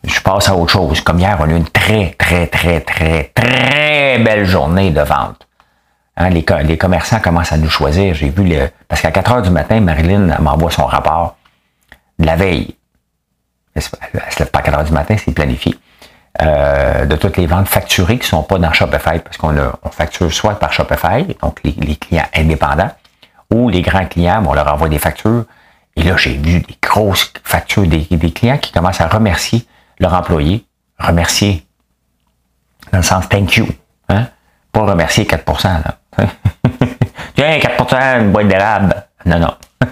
Je 0.04 0.20
passe 0.20 0.48
à 0.48 0.54
autre 0.54 0.72
chose. 0.72 1.00
Comme 1.00 1.18
hier, 1.18 1.36
on 1.40 1.44
a 1.44 1.48
eu 1.48 1.56
une 1.56 1.68
très, 1.68 2.14
très, 2.18 2.46
très, 2.46 2.80
très, 2.80 3.24
très 3.34 4.18
belle 4.18 4.46
journée 4.46 4.90
de 4.90 5.00
vente. 5.00 5.46
Hein, 6.16 6.30
les, 6.30 6.44
les, 6.64 6.78
commerçants 6.78 7.20
commencent 7.20 7.52
à 7.52 7.56
nous 7.56 7.70
choisir. 7.70 8.14
J'ai 8.14 8.30
vu 8.30 8.44
le. 8.44 8.68
Parce 8.88 9.00
qu'à 9.00 9.10
4 9.10 9.32
heures 9.32 9.42
du 9.42 9.50
matin, 9.50 9.80
Marilyn 9.80 10.36
m'envoie 10.40 10.70
son 10.70 10.86
rapport 10.86 11.36
de 12.18 12.26
la 12.26 12.36
veille. 12.36 12.76
Elle 13.74 13.82
ne 14.14 14.30
se 14.30 14.38
lève 14.38 14.50
pas 14.50 14.58
à 14.58 14.62
4 14.62 14.78
heures 14.78 14.84
du 14.84 14.92
matin, 14.92 15.16
c'est 15.16 15.32
planifié. 15.32 15.74
Euh, 16.42 17.06
de 17.06 17.16
toutes 17.16 17.36
les 17.36 17.46
ventes 17.46 17.68
facturées 17.68 18.16
qui 18.16 18.24
ne 18.24 18.28
sont 18.28 18.42
pas 18.42 18.58
dans 18.58 18.72
Shopify, 18.72 19.18
parce 19.18 19.36
qu'on 19.36 19.54
on 19.82 19.90
facture 19.90 20.32
soit 20.32 20.58
par 20.58 20.72
Shopify, 20.72 21.24
donc 21.42 21.60
les, 21.64 21.72
les, 21.72 21.96
clients 21.96 22.26
indépendants, 22.34 22.90
ou 23.52 23.68
les 23.68 23.82
grands 23.82 24.06
clients, 24.06 24.42
on 24.46 24.54
leur 24.54 24.72
envoie 24.72 24.88
des 24.88 24.98
factures. 24.98 25.44
Et 25.96 26.02
là, 26.02 26.16
j'ai 26.16 26.36
vu 26.36 26.60
des 26.60 26.78
grosses 26.82 27.32
factures 27.42 27.86
des, 27.86 28.06
clients 28.32 28.58
qui 28.58 28.72
commencent 28.72 29.00
à 29.00 29.08
remercier 29.08 29.66
leur 29.98 30.14
employé. 30.14 30.64
Remercier 30.98 31.66
dans 32.92 32.98
le 32.98 33.04
sens 33.04 33.28
thank 33.28 33.56
you. 33.56 33.66
Hein? 34.08 34.28
Pas 34.72 34.82
remercier 34.82 35.26
4 35.26 35.64
là. 35.64 35.98
Tiens, 37.34 37.58
4% 37.58 38.20
une 38.20 38.32
boîte 38.32 38.48
d'érable. 38.48 38.94
Non, 39.24 39.38
non. 39.38 39.54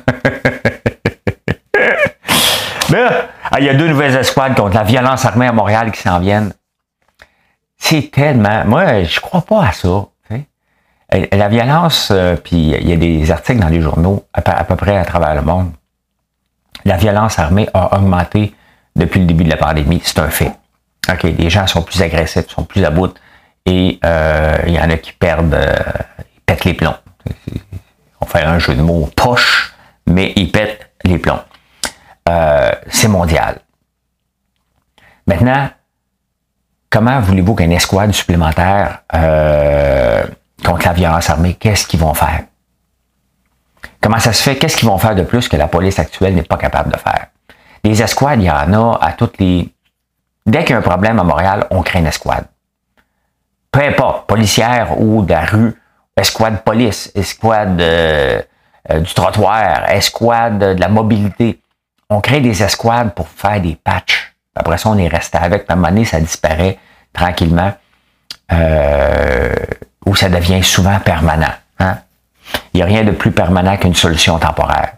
Mais 2.91 3.07
ah, 3.51 3.61
il 3.61 3.67
y 3.67 3.69
a 3.69 3.75
deux 3.75 3.89
nouvelles 3.89 4.17
escouades 4.17 4.55
contre 4.55 4.75
la 4.75 4.85
violence 4.85 5.25
armée 5.25 5.47
à 5.47 5.53
Montréal 5.53 5.91
qui 5.93 6.01
s'en 6.01 6.19
viennent. 6.21 6.53
C'est 7.77 8.11
tellement. 8.11 8.65
Moi, 8.65 9.05
je 9.05 9.21
crois 9.21 9.43
pas 9.43 9.67
à 9.67 9.73
ça. 9.73 10.07
La 11.33 11.49
violence, 11.49 12.11
euh, 12.11 12.37
puis 12.37 12.57
il 12.57 12.87
y 12.87 12.93
a 12.93 12.97
des 12.97 13.31
articles 13.31 13.61
dans 13.61 13.69
les 13.69 13.81
journaux 13.81 14.27
à, 14.35 14.65
peu 14.65 14.77
près 14.77 14.95
à 14.95 15.07
travers 15.07 15.35
le 15.35 15.41
monde. 15.41 15.73
La 16.85 16.97
violence 16.97 17.39
armée 17.39 17.69
a 17.75 17.97
augmenté 17.97 18.55
depuis 18.97 19.21
le 19.21 19.27
début 19.27 19.45
de 19.45 19.51
la 19.51 19.57
pandémie. 19.57 20.01
C'est 20.05 20.19
un 20.19 20.31
fait. 20.31 20.53
OK, 21.11 21.23
les 21.23 21.51
gens 21.51 21.67
sont 21.67 21.83
plus 21.83 22.03
agressifs, 22.03 22.49
sont 22.49 22.65
plus 22.65 22.85
à 22.85 22.91
bout. 22.91 23.15
Et 23.67 23.99
euh, 24.05 24.59
il 24.67 24.75
y 24.75 24.81
en 24.81 24.91
a 24.91 24.97
qui 24.97 25.13
perdent, 25.13 25.55
euh, 25.55 25.75
ils 26.35 26.41
pètent 26.41 26.65
les 26.65 26.75
plombs. 26.75 26.97
On 28.21 28.27
fait 28.27 28.43
un 28.43 28.59
jeu 28.59 28.75
de 28.75 28.83
mots 28.83 29.09
poche, 29.15 29.75
mais 30.07 30.33
ils 30.37 30.51
pètent 30.51 30.91
les 31.05 31.19
plombs. 31.19 31.41
Euh, 32.29 32.71
c'est 32.89 33.09
mondial. 33.09 33.61
Maintenant, 35.27 35.71
comment 36.91 37.21
voulez-vous 37.21 37.55
qu'une 37.55 37.73
escouade 37.73 38.13
supplémentaire 38.13 39.03
contre 40.65 40.87
la 40.87 40.93
violence 40.93 41.31
armée, 41.31 41.55
qu'est-ce 41.55 41.87
qu'ils 41.87 42.01
vont 42.01 42.15
faire? 42.15 42.45
Comment 44.01 44.19
ça 44.19 44.33
se 44.33 44.43
fait? 44.43 44.57
Qu'est-ce 44.57 44.77
qu'ils 44.77 44.89
vont 44.89 44.99
faire 44.99 45.15
de 45.15 45.23
plus 45.23 45.49
que 45.49 45.57
la 45.57 45.69
police 45.69 45.99
actuelle 45.99 46.35
n'est 46.35 46.43
pas 46.43 46.57
capable 46.57 46.93
de 46.93 46.99
faire? 46.99 47.27
Les 47.85 48.03
escouades, 48.03 48.41
il 48.41 48.47
y 48.47 48.51
en 48.51 48.73
a 48.73 48.99
à 49.01 49.13
toutes 49.13 49.39
les... 49.39 49.73
Dès 50.47 50.65
qu'il 50.65 50.71
y 50.71 50.75
a 50.75 50.79
un 50.79 50.83
problème 50.83 51.19
à 51.19 51.25
Montréal, 51.25 51.67
on 51.71 51.83
crée 51.83 51.99
une 51.99 52.07
escouade 52.07 52.45
peu 53.71 53.81
importe, 53.85 54.27
policière 54.27 55.01
ou 55.01 55.23
de 55.25 55.33
la 55.33 55.45
rue, 55.45 55.75
escouade 56.17 56.63
police, 56.63 57.13
escouade 57.15 57.81
euh, 57.81 58.43
euh, 58.91 59.01
du 59.01 59.13
trottoir, 59.15 59.91
escouade 59.91 60.59
de 60.59 60.81
la 60.81 60.89
mobilité. 60.89 61.61
On 62.11 62.21
crée 62.21 62.41
des 62.41 62.63
escouades 62.63 63.13
pour 63.15 63.29
faire 63.29 63.61
des 63.61 63.77
patchs. 63.77 64.35
Après 64.55 64.79
ça, 64.79 64.89
on 64.89 64.99
est 64.99 65.09
resté 65.09 65.39
avec. 65.39 65.65
À 65.69 65.75
un 65.75 65.77
moment 65.77 66.05
ça 66.05 66.21
disparaît 66.21 66.79
tranquillement. 67.13 67.73
Euh, 68.51 69.55
ou 70.07 70.17
ça 70.17 70.29
devient 70.31 70.63
souvent 70.63 70.99
permanent. 71.01 71.53
Hein? 71.79 71.99
N'y 72.79 72.83
a 72.83 72.87
rien 72.87 73.05
de 73.05 73.11
plus 73.11 73.33
permanent 73.33 73.77
qu'une 73.77 73.95
solution 73.95 74.39
temporaire. 74.39 74.95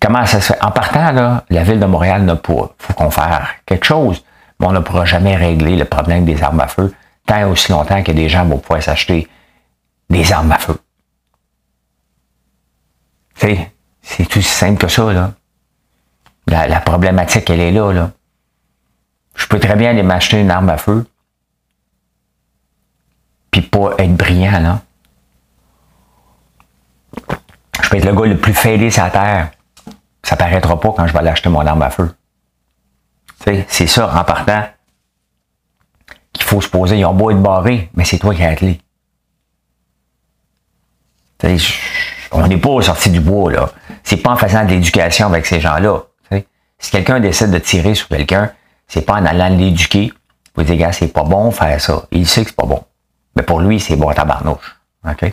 Comment 0.00 0.26
ça 0.26 0.40
se 0.40 0.52
fait? 0.52 0.62
En 0.62 0.70
partant, 0.70 1.10
là, 1.10 1.44
la 1.48 1.62
ville 1.62 1.80
de 1.80 1.86
Montréal 1.86 2.22
n'a 2.22 2.36
pas. 2.36 2.74
Il 2.78 2.84
faut 2.84 2.92
qu'on 2.92 3.10
fasse 3.10 3.42
quelque 3.64 3.86
chose 3.86 4.22
mais 4.58 4.66
on 4.66 4.72
ne 4.72 4.80
pourra 4.80 5.04
jamais 5.04 5.36
régler 5.36 5.76
le 5.76 5.84
problème 5.84 6.24
des 6.24 6.42
armes 6.42 6.60
à 6.60 6.68
feu 6.68 6.94
tant 7.26 7.38
et 7.38 7.44
aussi 7.44 7.72
longtemps 7.72 8.02
que 8.02 8.12
des 8.12 8.28
gens 8.28 8.44
vont 8.44 8.58
pouvoir 8.58 8.82
s'acheter 8.82 9.28
des 10.08 10.32
armes 10.32 10.52
à 10.52 10.58
feu. 10.58 10.78
C'est, 13.34 13.72
c'est 14.00 14.26
tout 14.26 14.42
simple 14.42 14.78
que 14.78 14.88
ça, 14.88 15.12
là. 15.12 15.32
La, 16.46 16.80
problématique, 16.80 17.50
elle 17.50 17.60
est 17.60 17.72
là, 17.72 17.92
là. 17.92 18.12
Je 19.34 19.46
peux 19.48 19.58
très 19.58 19.74
bien 19.74 19.90
aller 19.90 20.04
m'acheter 20.04 20.40
une 20.40 20.50
arme 20.50 20.70
à 20.70 20.78
feu, 20.78 21.04
puis 23.50 23.62
pas 23.62 23.90
être 23.98 24.14
brillant, 24.14 24.60
là. 24.60 24.80
Je 27.86 27.90
peux 27.92 27.98
être 27.98 28.04
le 28.04 28.14
gars 28.14 28.26
le 28.26 28.36
plus 28.36 28.52
fêlé 28.52 28.90
sur 28.90 29.04
la 29.04 29.10
terre. 29.10 29.50
Ça 30.24 30.34
paraîtra 30.34 30.80
pas 30.80 30.92
quand 30.96 31.06
je 31.06 31.12
vais 31.12 31.20
aller 31.20 31.28
acheter 31.28 31.48
mon 31.48 31.64
arme 31.64 31.82
à 31.82 31.90
feu. 31.90 32.12
C'est 33.68 33.86
ça, 33.86 34.12
en 34.12 34.24
partant, 34.24 34.64
qu'il 36.32 36.44
faut 36.44 36.60
se 36.60 36.68
poser. 36.68 36.98
Ils 36.98 37.04
ont 37.04 37.14
beau 37.14 37.30
être 37.30 37.40
barrés, 37.40 37.88
mais 37.94 38.04
c'est 38.04 38.18
toi 38.18 38.34
qui 38.34 38.42
as 38.42 38.50
attelé. 38.50 38.80
On 42.32 42.48
n'est 42.48 42.56
pas 42.56 42.82
sorti 42.82 43.08
du 43.08 43.20
bois, 43.20 43.52
là. 43.52 43.70
C'est 44.02 44.16
pas 44.16 44.32
en 44.32 44.36
faisant 44.36 44.64
de 44.64 44.70
l'éducation 44.70 45.28
avec 45.28 45.46
ces 45.46 45.60
gens-là. 45.60 46.00
Si 46.80 46.90
quelqu'un 46.90 47.20
décide 47.20 47.52
de 47.52 47.58
tirer 47.58 47.94
sur 47.94 48.08
quelqu'un, 48.08 48.50
c'est 48.88 49.02
pas 49.02 49.14
en 49.14 49.24
allant 49.24 49.48
l'éduquer. 49.48 50.12
Vous 50.56 50.64
dire, 50.64 50.76
gars, 50.76 50.92
c'est 50.92 51.06
pas 51.06 51.22
bon 51.22 51.52
faire 51.52 51.80
ça. 51.80 52.02
Il 52.10 52.26
sait 52.26 52.42
que 52.42 52.50
c'est 52.50 52.56
pas 52.56 52.66
bon. 52.66 52.82
Mais 53.36 53.44
pour 53.44 53.60
lui, 53.60 53.78
c'est 53.78 53.94
bon 53.94 54.12
tabarnouche. 54.12 54.76
OK? 55.08 55.32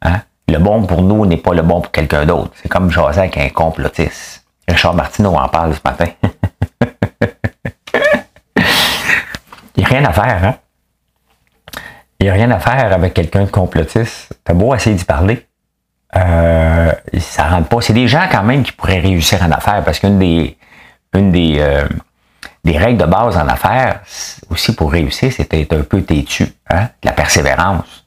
Hein? 0.00 0.22
Le 0.48 0.58
bon 0.58 0.86
pour 0.86 1.02
nous 1.02 1.26
n'est 1.26 1.36
pas 1.36 1.54
le 1.54 1.62
bon 1.62 1.80
pour 1.80 1.90
quelqu'un 1.90 2.24
d'autre. 2.24 2.52
C'est 2.62 2.68
comme 2.68 2.90
jaser 2.90 3.20
avec 3.20 3.36
un 3.36 3.48
complotiste. 3.48 4.44
Richard 4.68 4.94
Martineau 4.94 5.34
en 5.34 5.48
parle 5.48 5.74
ce 5.74 5.80
matin. 5.84 6.06
Il 9.76 9.80
n'y 9.80 9.84
a 9.84 9.88
rien 9.88 10.04
à 10.04 10.12
faire, 10.12 10.44
hein? 10.44 10.54
Il 12.18 12.24
n'y 12.24 12.30
a 12.30 12.32
rien 12.32 12.50
à 12.50 12.58
faire 12.58 12.92
avec 12.92 13.12
quelqu'un 13.12 13.44
de 13.44 13.50
complotiste. 13.50 14.32
T'as 14.44 14.54
beau 14.54 14.74
essayer 14.74 14.96
d'y 14.96 15.04
parler. 15.04 15.46
Euh, 16.16 16.92
ça 17.18 17.48
rentre 17.48 17.68
pas. 17.68 17.80
C'est 17.80 17.92
des 17.92 18.08
gens 18.08 18.26
quand 18.30 18.42
même 18.42 18.62
qui 18.62 18.72
pourraient 18.72 19.00
réussir 19.00 19.42
en 19.42 19.50
affaires 19.50 19.84
parce 19.84 19.98
qu'une 19.98 20.18
des 20.18 20.56
une 21.16 21.32
des, 21.32 21.56
euh, 21.58 21.86
des 22.64 22.76
règles 22.76 22.98
de 22.98 23.06
base 23.06 23.36
en 23.36 23.48
affaires, 23.48 24.00
aussi 24.50 24.74
pour 24.74 24.92
réussir, 24.92 25.32
c'était 25.32 25.66
un 25.70 25.82
peu 25.82 26.02
têtu. 26.02 26.46
Hein? 26.68 26.88
La 27.02 27.12
persévérance. 27.12 28.06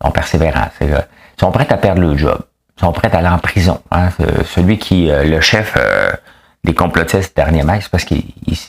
En 0.00 0.10
persévérance. 0.10 0.72
Ils 0.80 0.94
sont 1.40 1.50
prêts 1.50 1.72
à 1.72 1.78
perdre 1.78 2.02
le 2.02 2.16
job. 2.16 2.38
Sont 2.78 2.92
prêts 2.92 3.10
à 3.12 3.18
aller 3.18 3.28
en 3.28 3.38
prison. 3.38 3.80
Hein? 3.90 4.10
Celui 4.44 4.78
qui, 4.78 5.10
euh, 5.10 5.24
le 5.24 5.40
chef 5.40 5.74
euh, 5.76 6.10
des 6.64 6.74
complotistes 6.74 7.34
dernièrement, 7.34 7.78
c'est 7.80 7.88
parce 7.88 8.04
qu'il 8.04 8.24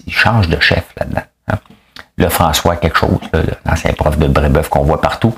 change 0.08 0.48
de 0.48 0.60
chef 0.60 0.86
là-dedans. 0.98 1.24
Hein? 1.50 1.58
Le 2.18 2.30
François 2.30 2.78
quelque 2.78 2.98
chose, 2.98 3.20
l'ancien 3.66 3.94
prof 3.94 4.18
de 4.18 4.28
Brébeuf 4.28 4.70
qu'on 4.70 4.84
voit 4.84 5.02
partout. 5.02 5.36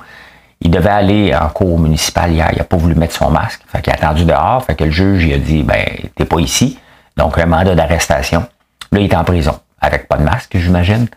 Il 0.62 0.72
devait 0.72 0.90
aller 0.90 1.36
en 1.36 1.50
cours 1.50 1.78
municipal 1.80 2.32
hier, 2.32 2.50
il 2.52 2.60
n'a 2.60 2.64
pas 2.64 2.78
voulu 2.78 2.96
mettre 2.96 3.16
son 3.16 3.30
masque. 3.30 3.62
Fait 3.68 3.82
qu'il 3.82 3.92
a 3.92 3.96
attendu 3.96 4.26
dehors, 4.26 4.64
fait 4.64 4.76
que 4.76 4.84
le 4.84 4.92
juge 4.92 5.26
il 5.26 5.34
a 5.34 5.38
dit 5.38 5.64
ben 5.64 5.86
t'es 6.16 6.26
pas 6.26 6.40
ici. 6.40 6.80
Donc 7.18 7.38
un 7.38 7.46
mandat 7.46 7.76
d'arrestation. 7.76 8.46
Là, 8.92 9.00
il 9.00 9.12
est 9.12 9.16
en 9.16 9.24
prison. 9.24 9.60
Avec 9.82 10.08
pas 10.08 10.18
de 10.18 10.24
masque, 10.24 10.56
j'imagine. 10.56 11.08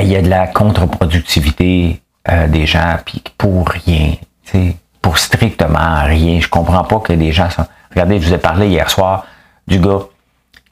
Il 0.00 0.08
y 0.08 0.16
a 0.16 0.22
de 0.22 0.28
la 0.28 0.46
contre-productivité 0.46 2.00
euh, 2.28 2.46
des 2.48 2.66
gens, 2.66 2.96
puis 3.04 3.22
pour 3.38 3.68
rien. 3.68 4.14
Pour 5.02 5.18
strictement 5.18 6.04
rien. 6.04 6.40
Je 6.40 6.48
comprends 6.48 6.84
pas 6.84 6.98
que 7.00 7.12
des 7.12 7.32
gens 7.32 7.50
sont. 7.50 7.66
Regardez, 7.90 8.20
je 8.20 8.28
vous 8.28 8.34
ai 8.34 8.38
parlé 8.38 8.68
hier 8.68 8.90
soir 8.90 9.26
du 9.66 9.78
gars 9.78 10.00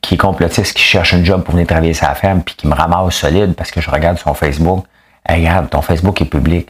qui 0.01 0.15
est 0.15 0.19
complotiste, 0.19 0.77
qui 0.77 0.83
cherche 0.83 1.15
un 1.15 1.25
job 1.25 1.43
pour 1.43 1.55
venir 1.55 1.67
travailler 1.67 1.95
sa 1.95 2.15
ferme, 2.15 2.43
puis 2.43 2.55
qui 2.55 2.67
me 2.67 2.75
ramasse 2.75 3.15
solide 3.15 3.55
parce 3.55 3.71
que 3.71 3.81
je 3.81 3.91
regarde 3.91 4.19
son 4.19 4.35
Facebook. 4.35 4.85
regarde, 5.29 5.71
ton 5.71 5.81
Facebook 5.81 6.21
est 6.21 6.27
public. 6.27 6.69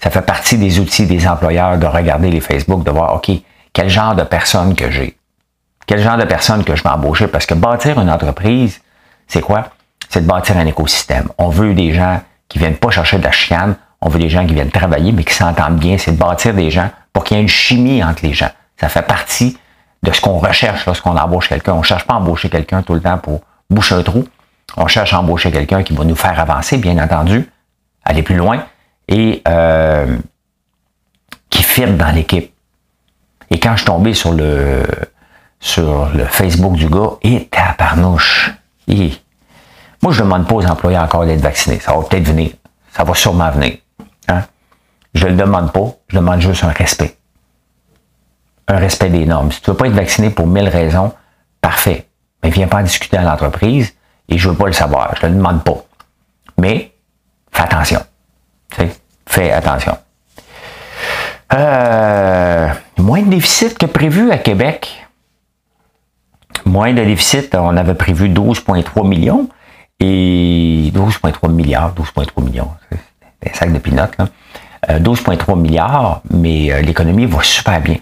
Ça 0.00 0.10
fait 0.10 0.22
partie 0.22 0.58
des 0.58 0.78
outils 0.80 1.06
des 1.06 1.26
employeurs 1.26 1.78
de 1.78 1.86
regarder 1.86 2.30
les 2.30 2.40
Facebook, 2.40 2.84
de 2.84 2.90
voir, 2.90 3.14
OK, 3.14 3.30
quel 3.72 3.88
genre 3.88 4.14
de 4.14 4.22
personne 4.22 4.74
que 4.74 4.90
j'ai? 4.90 5.16
Quel 5.86 6.00
genre 6.00 6.16
de 6.16 6.24
personne 6.24 6.64
que 6.64 6.76
je 6.76 6.82
vais 6.82 6.90
embaucher? 6.90 7.26
Parce 7.26 7.46
que 7.46 7.54
bâtir 7.54 7.98
une 8.00 8.10
entreprise, 8.10 8.80
c'est 9.26 9.40
quoi? 9.40 9.70
C'est 10.08 10.22
de 10.22 10.26
bâtir 10.26 10.56
un 10.58 10.66
écosystème. 10.66 11.28
On 11.38 11.48
veut 11.48 11.74
des 11.74 11.92
gens 11.92 12.20
qui 12.48 12.58
viennent 12.58 12.76
pas 12.76 12.90
chercher 12.90 13.18
de 13.18 13.24
la 13.24 13.32
chicane, 13.32 13.76
on 14.04 14.10
veut 14.10 14.20
des 14.20 14.28
gens 14.28 14.46
qui 14.46 14.52
viennent 14.52 14.70
travailler, 14.70 15.12
mais 15.12 15.24
qui 15.24 15.32
s'entendent 15.32 15.78
bien. 15.78 15.96
C'est 15.96 16.12
de 16.12 16.18
bâtir 16.18 16.54
des 16.54 16.70
gens 16.70 16.90
pour 17.12 17.24
qu'il 17.24 17.36
y 17.36 17.40
ait 17.40 17.42
une 17.42 17.48
chimie 17.48 18.04
entre 18.04 18.24
les 18.24 18.34
gens. 18.34 18.50
Ça 18.76 18.90
fait 18.90 19.02
partie 19.02 19.58
de 20.02 20.12
ce 20.12 20.20
qu'on 20.20 20.38
recherche 20.38 20.84
lorsqu'on 20.84 21.16
embauche 21.16 21.48
quelqu'un. 21.48 21.72
On 21.72 21.78
ne 21.78 21.82
cherche 21.82 22.06
pas 22.06 22.14
à 22.14 22.18
embaucher 22.18 22.50
quelqu'un 22.50 22.82
tout 22.82 22.92
le 22.92 23.00
temps 23.00 23.16
pour 23.16 23.40
boucher 23.70 23.94
un 23.94 24.02
trou. 24.02 24.28
On 24.76 24.86
cherche 24.88 25.14
à 25.14 25.20
embaucher 25.20 25.50
quelqu'un 25.50 25.82
qui 25.82 25.94
va 25.94 26.04
nous 26.04 26.16
faire 26.16 26.38
avancer, 26.38 26.76
bien 26.76 27.02
entendu, 27.02 27.50
aller 28.04 28.22
plus 28.22 28.36
loin 28.36 28.66
et 29.08 29.42
euh, 29.48 30.18
qui 31.48 31.62
fit 31.62 31.86
dans 31.86 32.14
l'équipe. 32.14 32.52
Et 33.50 33.58
quand 33.58 33.72
je 33.72 33.78
suis 33.78 33.86
tombé 33.86 34.12
sur 34.12 34.32
le, 34.32 34.84
sur 35.60 36.10
le 36.14 36.26
Facebook 36.26 36.74
du 36.74 36.88
gars, 36.88 37.12
et 37.22 37.46
tabarnouche. 37.46 38.52
Et, 38.86 39.12
moi, 40.02 40.12
je 40.12 40.20
ne 40.20 40.24
demande 40.24 40.46
pas 40.46 40.56
aux 40.56 40.66
employés 40.66 40.98
encore 40.98 41.24
d'être 41.24 41.40
vaccinés. 41.40 41.80
Ça 41.80 41.94
va 41.94 42.02
peut-être 42.02 42.24
venir. 42.24 42.50
Ça 42.92 43.02
va 43.02 43.14
sûrement 43.14 43.50
venir. 43.50 43.78
Hein? 44.28 44.42
Je 45.14 45.26
ne 45.26 45.32
le 45.32 45.36
demande 45.36 45.72
pas. 45.72 45.94
Je 46.08 46.16
demande 46.16 46.40
juste 46.40 46.64
un 46.64 46.68
respect. 46.68 47.16
Un 48.68 48.78
respect 48.78 49.10
des 49.10 49.26
normes. 49.26 49.52
Si 49.52 49.60
tu 49.60 49.70
ne 49.70 49.74
veux 49.74 49.78
pas 49.78 49.86
être 49.86 49.94
vacciné 49.94 50.30
pour 50.30 50.46
mille 50.46 50.68
raisons, 50.68 51.12
parfait. 51.60 52.06
Mais 52.42 52.50
viens 52.50 52.66
pas 52.66 52.78
en 52.78 52.82
discuter 52.82 53.16
à 53.16 53.22
l'entreprise 53.22 53.94
et 54.28 54.38
je 54.38 54.48
ne 54.48 54.52
veux 54.52 54.58
pas 54.58 54.66
le 54.66 54.72
savoir. 54.72 55.14
Je 55.20 55.26
ne 55.26 55.32
le 55.32 55.38
demande 55.38 55.62
pas. 55.64 55.84
Mais, 56.58 56.94
fais 57.52 57.62
attention. 57.62 58.00
fais 59.26 59.52
attention. 59.52 59.96
Euh, 61.52 62.68
moins 62.98 63.22
de 63.22 63.30
déficit 63.30 63.78
que 63.78 63.86
prévu 63.86 64.30
à 64.30 64.38
Québec. 64.38 65.06
Moins 66.64 66.92
de 66.92 67.04
déficit, 67.04 67.54
on 67.54 67.76
avait 67.76 67.94
prévu 67.94 68.28
12,3 68.28 69.06
millions 69.06 69.48
et 70.00 70.90
12,3 70.94 71.50
milliards, 71.50 71.94
12,3 71.94 72.42
millions, 72.42 72.70
c'est 73.44 73.50
un 73.50 73.54
sac 73.54 73.72
de 73.72 73.78
pinottes, 73.78 74.16
12,3 74.88 75.52
euh, 75.52 75.56
milliards, 75.56 76.22
mais 76.30 76.72
euh, 76.72 76.80
l'économie 76.80 77.26
va 77.26 77.42
super 77.42 77.80
bien. 77.80 77.96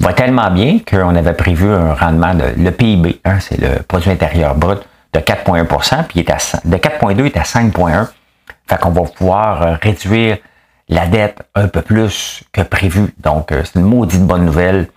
Va 0.00 0.12
tellement 0.12 0.50
bien 0.50 0.80
qu'on 0.80 1.14
avait 1.14 1.34
prévu 1.34 1.68
un 1.68 1.94
rendement 1.94 2.34
de 2.34 2.44
le 2.56 2.70
PIB, 2.70 3.20
hein, 3.24 3.38
c'est 3.40 3.60
le 3.60 3.82
produit 3.82 4.10
intérieur 4.10 4.54
brut 4.56 4.80
de 5.12 5.20
4,1 5.20 6.04
puis 6.04 6.20
il 6.20 6.28
est 6.28 6.30
à, 6.30 6.38
de 6.64 6.76
4,2 6.76 7.26
est 7.26 7.36
à 7.36 7.42
5,1. 7.42 8.08
Fait 8.66 8.80
qu'on 8.80 8.90
va 8.90 9.02
pouvoir 9.02 9.78
réduire 9.80 10.38
la 10.88 11.06
dette 11.06 11.42
un 11.54 11.68
peu 11.68 11.82
plus 11.82 12.42
que 12.52 12.62
prévu. 12.62 13.14
Donc, 13.18 13.52
euh, 13.52 13.62
c'est 13.64 13.78
une 13.78 13.86
maudite 13.86 14.22
bonne 14.22 14.44
nouvelle, 14.44 14.88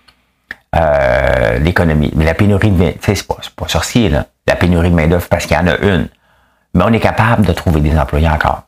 euh, 0.76 1.58
l'économie. 1.58 2.12
Mais 2.14 2.24
la 2.24 2.34
pénurie 2.34 2.70
de 2.70 2.90
tu 2.92 2.98
sais, 3.00 3.14
c'est 3.14 3.26
pas, 3.26 3.38
pas 3.56 3.68
sorcier, 3.68 4.08
là, 4.08 4.26
la 4.46 4.56
pénurie 4.56 4.90
de 4.90 4.94
main-d'œuvre 4.94 5.28
parce 5.28 5.46
qu'il 5.46 5.56
y 5.56 5.60
en 5.60 5.66
a 5.66 5.76
une. 5.78 6.08
Mais 6.74 6.84
on 6.84 6.92
est 6.92 7.00
capable 7.00 7.46
de 7.46 7.52
trouver 7.52 7.80
des 7.80 7.96
employés 7.98 8.28
encore. 8.28 8.64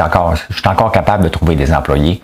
Encore, 0.00 0.36
je 0.50 0.54
suis 0.54 0.68
encore 0.68 0.92
capable 0.92 1.24
de 1.24 1.28
trouver 1.28 1.54
des 1.54 1.72
employés. 1.72 2.22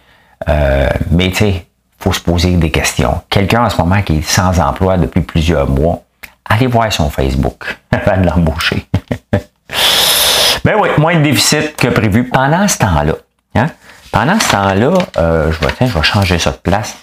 Euh, 0.48 0.88
mais 1.10 1.30
tu 1.30 1.36
sais, 1.36 1.66
faut 1.98 2.12
se 2.12 2.20
poser 2.20 2.56
des 2.56 2.70
questions. 2.70 3.22
Quelqu'un 3.28 3.64
en 3.64 3.70
ce 3.70 3.76
moment 3.78 4.02
qui 4.02 4.18
est 4.18 4.22
sans 4.22 4.58
emploi 4.60 4.96
depuis 4.96 5.20
plusieurs 5.20 5.68
mois, 5.68 6.02
allez 6.44 6.66
voir 6.66 6.92
son 6.92 7.08
Facebook 7.10 7.78
avant 7.92 8.20
de 8.20 8.26
l'embaucher. 8.26 8.86
ben 10.64 10.74
oui, 10.80 10.88
moins 10.98 11.16
de 11.16 11.22
déficit 11.22 11.76
que 11.76 11.88
prévu 11.88 12.28
pendant 12.28 12.66
ce 12.66 12.78
temps-là. 12.78 13.14
Hein? 13.54 13.68
Pendant 14.10 14.38
ce 14.38 14.50
temps-là, 14.50 14.92
euh, 15.16 15.52
je, 15.52 15.60
vais, 15.60 15.72
je 15.80 15.98
vais 15.98 16.02
changer 16.02 16.38
ça 16.38 16.50
de 16.50 16.56
place, 16.56 16.96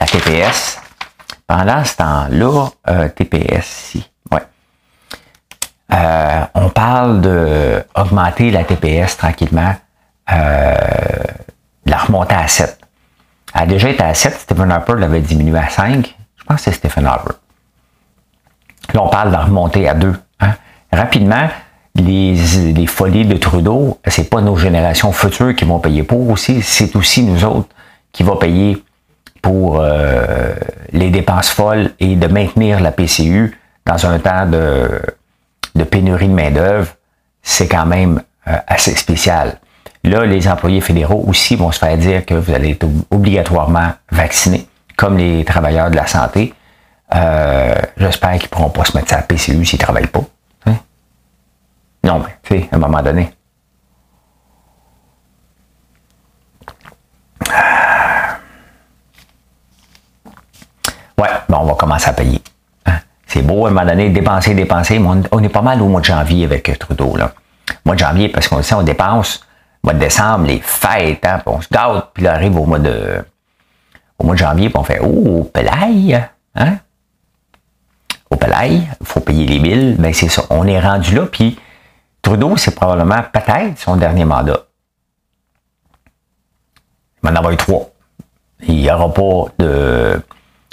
la 0.00 0.06
TPS. 0.06 0.80
Pendant 1.46 1.84
ce 1.84 1.96
temps-là, 1.96 2.68
euh, 2.88 3.08
TPS 3.08 3.94
ici, 3.94 4.10
ouais. 4.32 4.42
Euh, 5.92 6.44
on 6.54 6.68
parle 6.70 7.20
d'augmenter 7.20 8.50
la 8.50 8.64
TPS 8.64 9.16
tranquillement, 9.16 9.76
la 10.28 11.96
remonter 11.98 12.34
à 12.34 12.48
7. 12.48 12.78
Elle 13.54 13.62
a 13.62 13.66
déjà 13.66 13.88
été 13.88 14.02
à 14.02 14.14
7, 14.14 14.34
Stephen 14.34 14.70
Harper 14.70 14.94
l'avait 14.98 15.20
diminué 15.20 15.58
à 15.58 15.68
5. 15.68 16.14
Je 16.36 16.44
pense 16.44 16.56
que 16.56 16.62
c'est 16.62 16.72
Stephen 16.72 17.06
Harper. 17.06 17.34
Là, 18.92 19.02
on 19.02 19.08
parle 19.08 19.30
de 19.30 19.36
remonter 19.36 19.88
à 19.88 19.94
2. 19.94 20.14
Hein? 20.40 20.54
Rapidement, 20.92 21.48
les, 21.94 22.86
folies 22.86 23.24
de 23.24 23.36
Trudeau, 23.36 23.98
c'est 24.06 24.28
pas 24.30 24.40
nos 24.40 24.56
générations 24.56 25.12
futures 25.12 25.54
qui 25.54 25.64
vont 25.64 25.78
payer 25.78 26.02
pour 26.02 26.28
aussi, 26.30 26.62
c'est 26.62 26.94
aussi 26.96 27.22
nous 27.22 27.44
autres 27.44 27.68
qui 28.12 28.22
vont 28.22 28.36
payer 28.36 28.82
pour 29.42 29.80
euh, 29.80 30.54
les 30.92 31.10
dépenses 31.10 31.50
folles 31.50 31.90
et 32.00 32.16
de 32.16 32.26
maintenir 32.26 32.80
la 32.80 32.90
PCU 32.90 33.58
dans 33.84 34.06
un 34.06 34.18
temps 34.18 34.46
de, 34.46 35.84
pénurie 35.84 36.28
de 36.28 36.32
main-d'œuvre, 36.32 36.88
c'est 37.42 37.68
quand 37.68 37.86
même 37.86 38.22
euh, 38.48 38.56
assez 38.66 38.94
spécial. 38.94 39.58
Là, 40.06 40.24
les 40.24 40.46
employés 40.46 40.80
fédéraux 40.80 41.24
aussi 41.26 41.56
vont 41.56 41.72
se 41.72 41.80
faire 41.80 41.98
dire 41.98 42.24
que 42.24 42.34
vous 42.34 42.54
allez 42.54 42.70
être 42.70 42.86
obligatoirement 43.10 43.92
vaccinés, 44.12 44.66
comme 44.96 45.16
les 45.16 45.44
travailleurs 45.44 45.90
de 45.90 45.96
la 45.96 46.06
santé. 46.06 46.54
Euh, 47.12 47.74
j'espère 47.96 48.32
qu'ils 48.34 48.44
ne 48.44 48.48
pourront 48.48 48.70
pas 48.70 48.84
se 48.84 48.96
mettre 48.96 49.12
à 49.14 49.16
la 49.16 49.22
PCU 49.22 49.64
s'ils 49.64 49.80
ne 49.80 49.84
travaillent 49.84 50.06
pas. 50.06 50.22
Non, 52.04 52.20
mais 52.20 52.36
tu 52.44 52.60
sais, 52.60 52.68
à 52.70 52.76
un 52.76 52.78
moment 52.78 53.02
donné. 53.02 53.32
Ouais, 61.18 61.28
bon, 61.48 61.58
on 61.58 61.64
va 61.64 61.74
commencer 61.74 62.08
à 62.08 62.12
payer. 62.12 62.40
Hein. 62.86 62.98
C'est 63.26 63.42
beau, 63.42 63.66
à 63.66 63.70
un 63.70 63.72
moment 63.72 63.84
donné, 63.84 64.10
dépenser, 64.10 64.54
dépenser, 64.54 65.00
mais 65.00 65.22
on, 65.32 65.42
est 65.42 65.48
pas 65.48 65.62
mal 65.62 65.82
au 65.82 65.88
mois 65.88 66.00
de 66.00 66.04
janvier 66.04 66.44
avec 66.44 66.78
Trudeau. 66.78 67.16
Là. 67.16 67.32
Mois 67.84 67.96
de 67.96 68.00
janvier, 68.00 68.28
parce 68.28 68.46
qu'on 68.46 68.62
sait, 68.62 68.76
on 68.76 68.84
dépense. 68.84 69.45
Mois 69.86 69.94
de 69.94 70.00
décembre, 70.00 70.46
les 70.46 70.60
fêtes, 70.60 71.24
hein, 71.24 71.38
puis 71.38 71.54
on 71.54 71.60
se 71.60 71.68
gâte, 71.70 72.10
puis 72.12 72.24
là, 72.24 72.34
arrive 72.34 72.58
au 72.58 72.66
mois 72.66 72.80
de 72.80 73.24
au 74.18 74.24
mois 74.24 74.34
de 74.34 74.40
janvier, 74.40 74.68
puis 74.68 74.78
on 74.78 74.82
fait 74.82 75.00
Oh, 75.00 75.44
pelaille! 75.44 76.20
Hein? 76.56 76.78
Au 78.28 78.36
pelaille, 78.36 78.88
il 79.00 79.06
faut 79.06 79.20
payer 79.20 79.46
les 79.46 79.60
billes. 79.60 79.94
Ben, 79.96 80.12
c'est 80.12 80.28
ça. 80.28 80.42
On 80.50 80.66
est 80.66 80.80
rendu 80.80 81.14
là, 81.14 81.26
puis 81.26 81.56
Trudeau, 82.20 82.56
c'est 82.56 82.74
probablement 82.74 83.22
peut-être 83.32 83.78
son 83.78 83.94
dernier 83.94 84.24
mandat. 84.24 84.64
Il 87.22 87.28
va 87.28 87.30
en 87.30 87.36
avoir 87.36 87.52
eu 87.52 87.56
trois. 87.56 87.90
Il 88.66 88.74
n'y 88.74 88.90
aura 88.90 89.14
pas 89.14 89.44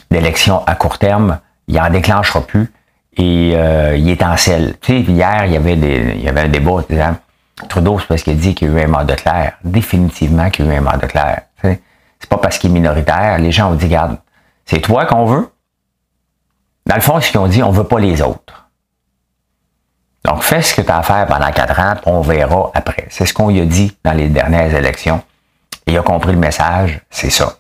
d'élection 0.09 0.65
à 0.65 0.73
court 0.73 0.97
terme. 0.97 1.39
Il 1.67 1.75
n'en 1.75 1.91
déclenchera 1.91 2.41
plus. 2.41 2.73
Et 3.15 3.53
euh, 3.55 3.95
il 3.95 4.09
est 4.09 4.23
en 4.23 4.35
selle. 4.37 4.75
Tu 4.81 5.05
sais, 5.05 5.11
hier, 5.11 5.45
il 5.45 5.51
y 5.51 5.55
avait, 5.55 5.75
des, 5.75 6.13
il 6.15 6.23
y 6.23 6.27
avait 6.27 6.41
un 6.41 6.49
débat 6.49 6.83
disant 6.89 7.15
Trudeau, 7.69 7.99
c'est 7.99 8.07
parce 8.07 8.23
qu'il 8.23 8.37
dit 8.37 8.55
qu'il 8.55 8.71
y 8.71 8.75
a 8.75 8.81
eu 8.81 8.85
un 8.85 8.87
mandat 8.87 9.15
clair. 9.15 9.53
Définitivement 9.63 10.49
qu'il 10.49 10.65
y 10.65 10.69
a 10.69 10.73
eu 10.73 10.77
un 10.77 10.81
mandat 10.81 11.07
clair. 11.07 11.41
C'est 11.61 12.29
pas 12.29 12.37
parce 12.37 12.57
qu'il 12.57 12.71
est 12.71 12.73
minoritaire. 12.73 13.37
Les 13.37 13.51
gens 13.51 13.71
ont 13.71 13.75
dit, 13.75 13.85
regarde, 13.85 14.17
c'est 14.65 14.79
toi 14.79 15.05
qu'on 15.05 15.25
veut. 15.25 15.49
Dans 16.85 16.95
le 16.95 17.01
fond, 17.01 17.19
ce 17.19 17.29
qu'ils 17.29 17.39
ont 17.39 17.47
dit, 17.47 17.61
on 17.61 17.71
veut 17.71 17.83
pas 17.83 17.99
les 17.99 18.21
autres. 18.21 18.69
Donc, 20.25 20.41
fais 20.41 20.61
ce 20.61 20.73
que 20.73 20.81
tu 20.81 20.89
as 20.89 20.99
à 20.99 21.03
faire 21.03 21.27
pendant 21.27 21.51
quatre 21.51 21.77
ans, 21.79 21.95
on 22.05 22.21
verra 22.21 22.71
après. 22.73 23.07
C'est 23.09 23.25
ce 23.25 23.33
qu'on 23.33 23.49
lui 23.49 23.59
a 23.59 23.65
dit 23.65 23.95
dans 24.03 24.13
les 24.13 24.29
dernières 24.29 24.73
élections. 24.73 25.21
il 25.85 25.97
a 25.97 26.01
compris 26.01 26.31
le 26.31 26.39
message, 26.39 27.01
c'est 27.09 27.29
ça. 27.29 27.57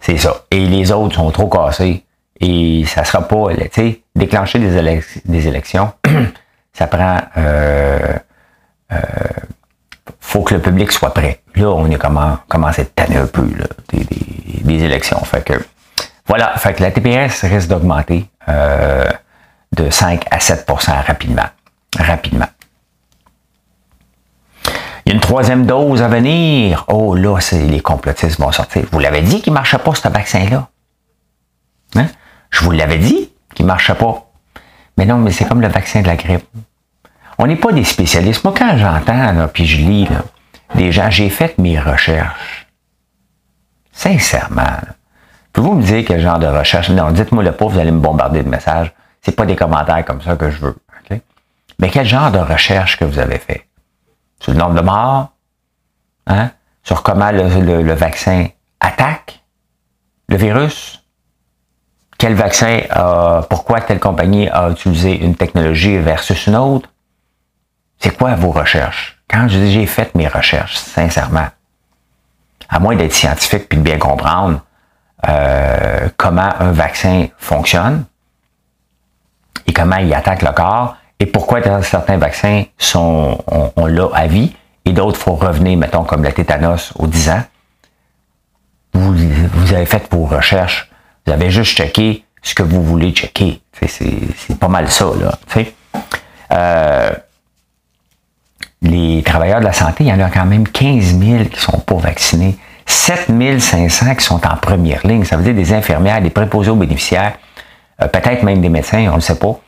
C'est 0.00 0.18
ça. 0.18 0.44
Et 0.50 0.66
les 0.66 0.90
autres 0.90 1.14
sont 1.14 1.30
trop 1.30 1.48
cassés. 1.48 2.04
Et 2.40 2.84
ça 2.86 3.04
sera 3.04 3.26
pas, 3.26 3.54
tu 3.54 3.68
sais, 3.72 4.02
déclencher 4.14 4.58
des, 4.58 5.00
des 5.24 5.48
élections, 5.48 5.92
ça 6.72 6.86
prend, 6.86 7.18
euh, 7.38 8.12
euh, 8.92 8.98
faut 10.20 10.42
que 10.42 10.54
le 10.54 10.60
public 10.60 10.92
soit 10.92 11.14
prêt. 11.14 11.40
Là, 11.54 11.68
on 11.70 11.90
est 11.90 11.96
comment, 11.96 12.38
commencé 12.48 12.82
à 12.82 12.84
tanner 12.84 13.16
un 13.16 13.26
peu 13.26 13.48
des, 13.88 14.84
élections. 14.84 15.18
Fait 15.24 15.44
que, 15.44 15.54
voilà, 16.26 16.56
fait 16.58 16.74
que 16.74 16.82
la 16.82 16.90
TPS 16.90 17.44
risque 17.44 17.68
d'augmenter. 17.68 18.28
Euh, 18.48 19.10
de 19.72 19.90
5 19.90 20.24
à 20.30 20.38
7% 20.38 21.04
rapidement. 21.06 21.46
Rapidement. 21.98 22.46
Il 25.04 25.10
y 25.10 25.12
a 25.12 25.14
une 25.14 25.20
troisième 25.20 25.66
dose 25.66 26.02
à 26.02 26.08
venir. 26.08 26.84
Oh 26.88 27.14
là, 27.14 27.38
les 27.52 27.80
complotistes 27.80 28.40
vont 28.40 28.50
sortir. 28.52 28.84
Vous 28.90 28.98
l'avez 28.98 29.22
dit 29.22 29.40
qu'il 29.40 29.52
ne 29.52 29.58
marchait 29.58 29.78
pas, 29.78 29.94
ce 29.94 30.08
vaccin-là. 30.08 30.68
Hein? 31.94 32.06
Je 32.50 32.64
vous 32.64 32.72
l'avais 32.72 32.98
dit 32.98 33.30
qu'il 33.54 33.66
ne 33.66 33.68
marchait 33.68 33.94
pas. 33.94 34.26
Mais 34.98 35.04
non, 35.04 35.18
mais 35.18 35.30
c'est 35.30 35.44
comme 35.44 35.60
le 35.60 35.68
vaccin 35.68 36.02
de 36.02 36.06
la 36.06 36.16
grippe. 36.16 36.44
On 37.38 37.46
n'est 37.46 37.56
pas 37.56 37.72
des 37.72 37.84
spécialistes. 37.84 38.44
Moi, 38.44 38.54
quand 38.56 38.76
j'entends, 38.76 39.48
puis 39.52 39.66
je 39.66 39.78
lis, 39.78 40.08
des 40.74 40.92
gens, 40.92 41.10
j'ai 41.10 41.30
fait 41.30 41.58
mes 41.58 41.78
recherches. 41.78 42.66
Sincèrement. 43.92 44.80
Pouvez-vous 45.52 45.74
me 45.74 45.82
dire 45.82 46.04
quel 46.06 46.20
genre 46.20 46.38
de 46.38 46.46
recherche? 46.46 46.90
Non, 46.90 47.10
dites-moi 47.10 47.42
le 47.42 47.52
pas, 47.52 47.66
vous 47.66 47.78
allez 47.78 47.90
me 47.90 48.00
bombarder 48.00 48.42
de 48.42 48.48
messages. 48.48 48.92
C'est 49.22 49.34
pas 49.34 49.46
des 49.46 49.56
commentaires 49.56 50.04
comme 50.04 50.22
ça 50.22 50.36
que 50.36 50.50
je 50.50 50.58
veux. 50.58 50.76
Mais 51.78 51.90
quel 51.90 52.06
genre 52.06 52.30
de 52.30 52.38
recherche 52.38 52.98
que 52.98 53.04
vous 53.04 53.18
avez 53.18 53.38
fait? 53.38 53.66
Sur 54.40 54.52
le 54.52 54.58
nombre 54.58 54.74
de 54.74 54.80
morts? 54.80 55.32
Hein? 56.26 56.50
Sur 56.82 57.02
comment 57.02 57.30
le, 57.30 57.92
vaccin 57.92 58.46
attaque 58.80 59.42
le 60.28 60.36
virus? 60.36 61.02
Quel 62.18 62.34
vaccin 62.34 62.80
a, 62.90 63.42
pourquoi 63.50 63.80
telle 63.82 64.00
compagnie 64.00 64.48
a 64.48 64.70
utilisé 64.70 65.18
une 65.18 65.34
technologie 65.34 65.98
versus 65.98 66.46
une 66.46 66.56
autre? 66.56 66.88
C'est 67.98 68.16
quoi 68.16 68.34
vos 68.34 68.50
recherches? 68.50 69.18
Quand 69.28 69.48
je 69.48 69.58
dis 69.58 69.72
j'ai 69.72 69.86
fait 69.86 70.14
mes 70.14 70.28
recherches, 70.28 70.76
sincèrement, 70.76 71.48
à 72.68 72.78
moins 72.78 72.96
d'être 72.96 73.12
scientifique 73.12 73.68
puis 73.68 73.78
de 73.78 73.82
bien 73.82 73.98
comprendre 73.98 74.60
euh, 75.28 76.08
comment 76.16 76.50
un 76.60 76.72
vaccin 76.72 77.26
fonctionne, 77.38 78.04
et 79.66 79.72
comment 79.72 79.96
il 79.96 80.12
attaque 80.14 80.42
le 80.42 80.52
corps 80.52 80.96
et 81.18 81.26
pourquoi 81.26 81.60
certains 81.82 82.18
vaccins 82.18 82.64
sont, 82.78 83.38
on, 83.76 83.86
l'a 83.86 84.08
à 84.12 84.26
vie 84.26 84.54
et 84.84 84.92
d'autres, 84.92 85.18
faut 85.18 85.34
revenir, 85.34 85.78
mettons, 85.78 86.04
comme 86.04 86.22
le 86.22 86.32
tétanos 86.32 86.92
aux 86.96 87.06
10 87.06 87.30
ans. 87.30 87.42
vous, 88.92 89.14
vous 89.14 89.72
avez 89.72 89.86
fait 89.86 90.06
vos 90.12 90.26
recherches, 90.26 90.90
vous 91.26 91.32
avez 91.32 91.50
juste 91.50 91.76
checké 91.76 92.24
ce 92.42 92.54
que 92.54 92.62
vous 92.62 92.82
voulez 92.82 93.10
checker. 93.12 93.60
C'est 93.88 94.58
pas 94.60 94.68
mal 94.68 94.88
ça, 94.90 95.06
là. 95.18 95.38
Euh, 96.52 97.10
les 98.82 99.22
travailleurs 99.22 99.60
de 99.60 99.64
la 99.64 99.72
santé, 99.72 100.04
il 100.04 100.08
y 100.08 100.12
en 100.12 100.20
a 100.20 100.30
quand 100.30 100.44
même 100.44 100.68
15 100.68 101.18
000 101.18 101.44
qui 101.44 101.60
sont 101.60 101.78
pas 101.80 101.96
vaccinés. 101.96 102.56
7 102.86 103.32
500 103.60 104.14
qui 104.14 104.24
sont 104.24 104.46
en 104.46 104.56
première 104.56 105.04
ligne. 105.06 105.24
Ça 105.24 105.36
veut 105.36 105.42
dire 105.42 105.54
des 105.54 105.72
infirmières, 105.72 106.22
des 106.22 106.30
préposés 106.30 106.70
aux 106.70 106.76
bénéficiaires, 106.76 107.36
euh, 108.00 108.06
peut-être 108.06 108.42
même 108.42 108.60
des 108.60 108.68
médecins, 108.68 109.10
on 109.12 109.16
ne 109.16 109.20
sait 109.20 109.38
pas. 109.38 109.58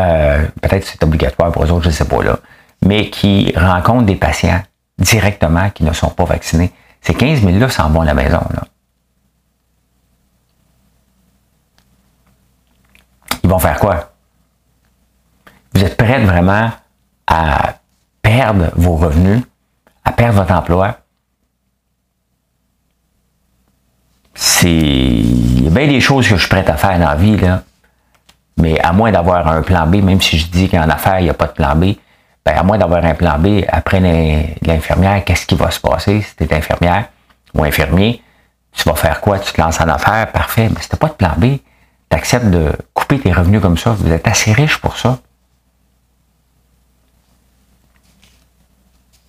Euh, 0.00 0.46
peut-être 0.60 0.84
c'est 0.84 1.02
obligatoire 1.02 1.50
pour 1.52 1.64
eux 1.64 1.70
autres, 1.72 1.84
je 1.84 1.88
ne 1.88 1.94
sais 1.94 2.04
pas 2.04 2.22
là. 2.22 2.38
Mais 2.84 3.10
qui 3.10 3.52
rencontrent 3.56 4.06
des 4.06 4.16
patients 4.16 4.62
directement 4.98 5.70
qui 5.70 5.84
ne 5.84 5.92
sont 5.92 6.10
pas 6.10 6.24
vaccinés. 6.24 6.72
Ces 7.00 7.14
15 7.14 7.40
000-là 7.40 7.68
s'en 7.68 7.90
vont 7.90 8.02
à 8.02 8.04
la 8.04 8.14
maison. 8.14 8.40
Ils 13.42 13.50
vont 13.50 13.58
faire 13.58 13.78
quoi? 13.78 14.12
Vous 15.74 15.84
êtes 15.84 15.96
prêts 15.96 16.20
vraiment 16.24 16.70
à 17.26 17.74
perdre 18.24 18.70
vos 18.74 18.96
revenus, 18.96 19.42
à 20.04 20.10
perdre 20.10 20.40
votre 20.40 20.52
emploi? 20.52 20.98
C'est. 24.34 24.68
Il 24.68 25.64
y 25.64 25.66
a 25.68 25.70
bien 25.70 25.86
des 25.86 26.00
choses 26.00 26.26
que 26.28 26.34
je 26.34 26.40
suis 26.40 26.48
prêt 26.48 26.68
à 26.68 26.76
faire 26.76 26.98
dans 26.98 27.10
la 27.10 27.14
vie, 27.14 27.36
là. 27.36 27.62
Mais 28.56 28.80
à 28.80 28.92
moins 28.92 29.12
d'avoir 29.12 29.46
un 29.46 29.62
plan 29.62 29.86
B, 29.86 29.96
même 29.96 30.20
si 30.20 30.38
je 30.38 30.46
dis 30.46 30.68
qu'en 30.68 30.88
affaires, 30.88 31.20
il 31.20 31.24
n'y 31.24 31.30
a 31.30 31.34
pas 31.34 31.46
de 31.46 31.52
plan 31.52 31.76
B, 31.76 31.94
ben, 32.44 32.56
à 32.56 32.62
moins 32.62 32.78
d'avoir 32.78 33.04
un 33.04 33.14
plan 33.14 33.38
B, 33.38 33.64
après 33.68 34.00
l'infirmière, 34.62 35.24
qu'est-ce 35.24 35.46
qui 35.46 35.54
va 35.54 35.70
se 35.70 35.80
passer 35.80 36.22
si 36.22 36.36
tu 36.36 36.44
es 36.44 36.54
infirmière 36.54 37.06
ou 37.54 37.64
infirmier? 37.64 38.22
Tu 38.72 38.88
vas 38.88 38.94
faire 38.96 39.20
quoi? 39.20 39.38
Tu 39.38 39.52
te 39.52 39.60
lances 39.60 39.80
en 39.80 39.88
affaires? 39.88 40.30
Parfait. 40.32 40.68
Mais 40.68 40.80
si 40.80 40.88
tu 40.88 40.96
pas 40.96 41.08
de 41.08 41.12
plan 41.12 41.34
B, 41.36 41.58
tu 42.10 42.16
acceptes 42.16 42.46
de 42.46 42.72
couper 42.92 43.18
tes 43.20 43.32
revenus 43.32 43.60
comme 43.60 43.78
ça. 43.78 43.90
Vous 43.90 44.10
êtes 44.10 44.26
assez 44.26 44.52
riche 44.52 44.78
pour 44.78 44.96
ça. 44.96 45.18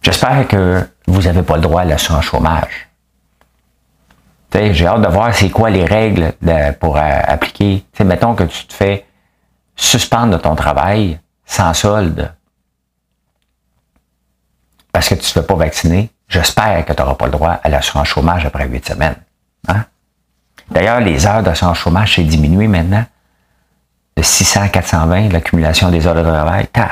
J'espère 0.06 0.48
que 0.48 0.88
vous 1.08 1.24
n'avez 1.24 1.42
pas 1.42 1.56
le 1.56 1.64
droit 1.64 1.82
à 1.82 1.86
l'assurance 1.86 2.26
chômage. 2.26 2.90
J'ai 4.54 4.86
hâte 4.86 5.02
de 5.02 5.08
voir 5.08 5.34
c'est 5.34 5.50
quoi 5.50 5.72
les 5.72 5.84
règles 5.84 6.32
pour 6.80 6.96
euh, 6.98 7.20
appliquer. 7.24 7.84
T'sais, 7.92 8.04
mettons 8.04 8.36
que 8.36 8.44
tu 8.44 8.68
te 8.68 8.74
fais 8.74 9.04
suspendre 9.76 10.34
de 10.34 10.38
ton 10.38 10.54
travail 10.54 11.20
sans 11.48 11.74
solde 11.74 12.32
parce 14.92 15.10
que 15.10 15.16
tu 15.16 15.22
ne 15.22 15.26
te 15.26 15.40
fais 15.40 15.42
pas 15.42 15.56
vacciner, 15.56 16.12
j'espère 16.30 16.86
que 16.86 16.94
tu 16.94 17.02
n'auras 17.02 17.16
pas 17.16 17.26
le 17.26 17.32
droit 17.32 17.60
à 17.64 17.68
l'assurance 17.68 18.08
chômage 18.08 18.46
après 18.46 18.68
huit 18.68 18.88
semaines. 18.88 19.18
Hein? 19.68 19.86
D'ailleurs, 20.70 21.00
les 21.00 21.26
heures 21.26 21.42
d'assurance 21.42 21.80
chômage, 21.80 22.14
c'est 22.14 22.24
diminué 22.24 22.68
maintenant 22.68 23.06
de 24.16 24.22
600 24.22 24.62
à 24.62 24.70
420, 24.70 25.30
l'accumulation 25.30 25.90
des 25.90 26.06
heures 26.06 26.14
de 26.14 26.22
travail. 26.22 26.68
Hein? 26.76 26.90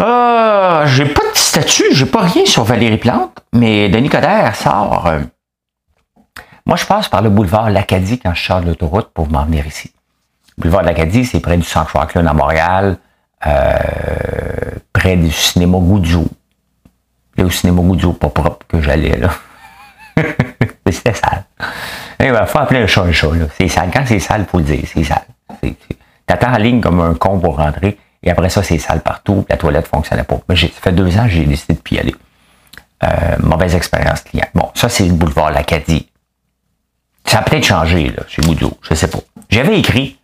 Euh, 0.00 0.86
j'ai 0.86 1.06
pas 1.06 1.22
de 1.32 1.36
statut, 1.38 1.84
j'ai 1.92 2.06
pas 2.06 2.22
rien 2.22 2.44
sur 2.44 2.64
Valérie 2.64 2.98
Plante, 2.98 3.42
mais 3.52 3.88
Denis 3.88 4.08
Coderre 4.08 4.54
sort. 4.54 5.06
Euh, 5.06 5.20
moi, 6.66 6.76
je 6.76 6.84
passe 6.84 7.08
par 7.08 7.22
le 7.22 7.30
boulevard 7.30 7.70
L'Acadie 7.70 8.18
quand 8.18 8.34
je 8.34 8.44
sors 8.44 8.60
de 8.60 8.66
l'autoroute 8.66 9.10
pour 9.14 9.30
m'en 9.30 9.44
venir 9.44 9.66
ici. 9.66 9.92
Le 10.56 10.62
boulevard 10.62 10.82
L'Acadie, 10.82 11.24
c'est 11.24 11.40
près 11.40 11.56
du 11.56 11.62
Centre 11.62 12.06
Club 12.08 12.26
à 12.26 12.32
Montréal. 12.32 12.98
Euh, 13.46 13.76
près 14.92 15.16
du 15.16 15.30
cinéma 15.30 15.78
Goudzou. 15.78 16.26
Et 17.36 17.44
au 17.44 17.50
cinéma 17.50 17.82
Goudzou, 17.82 18.14
pas 18.14 18.30
propre 18.30 18.66
que 18.66 18.80
j'allais, 18.80 19.16
là. 19.16 19.30
c'était 20.90 21.14
sale. 21.14 21.44
Il 22.18 22.32
va 22.32 22.46
faut 22.46 22.58
appeler 22.58 22.80
un 22.80 22.86
chat 22.86 23.02
un 23.02 23.12
chat, 23.12 23.32
là. 23.34 23.46
C'est 23.56 23.68
sale. 23.68 23.90
Quand 23.92 24.04
c'est 24.04 24.18
sale, 24.18 24.46
faut 24.50 24.58
le 24.58 24.64
dire, 24.64 24.84
c'est 24.92 25.04
sale. 25.04 25.26
T'attends 26.26 26.52
en 26.52 26.58
ligne 26.58 26.80
comme 26.80 27.00
un 27.00 27.14
con 27.14 27.38
pour 27.38 27.58
rentrer, 27.58 27.98
et 28.26 28.30
après 28.30 28.50
ça, 28.50 28.62
c'est 28.62 28.78
sale 28.78 29.00
partout, 29.02 29.46
la 29.48 29.56
toilette 29.56 29.86
fonctionnait 29.86 30.24
pas. 30.24 30.38
Mais 30.48 30.56
ça 30.56 30.66
fait 30.68 30.92
deux 30.92 31.16
ans 31.16 31.28
j'ai 31.28 31.44
décidé 31.44 31.74
de 31.74 31.78
plus 31.78 31.96
y 31.96 32.00
aller. 32.00 32.14
Euh, 33.04 33.36
mauvaise 33.38 33.74
expérience 33.74 34.22
client. 34.22 34.46
Bon, 34.52 34.68
ça, 34.74 34.88
c'est 34.88 35.06
le 35.06 35.12
boulevard 35.12 35.52
L'Acadie. 35.52 36.08
Ça 37.24 37.38
a 37.38 37.42
peut-être 37.42 37.64
changé, 37.64 38.08
là, 38.16 38.24
chez 38.26 38.42
Goudzou, 38.42 38.72
je 38.82 38.94
sais 38.94 39.08
pas. 39.08 39.18
J'avais 39.48 39.78
écrit, 39.78 40.18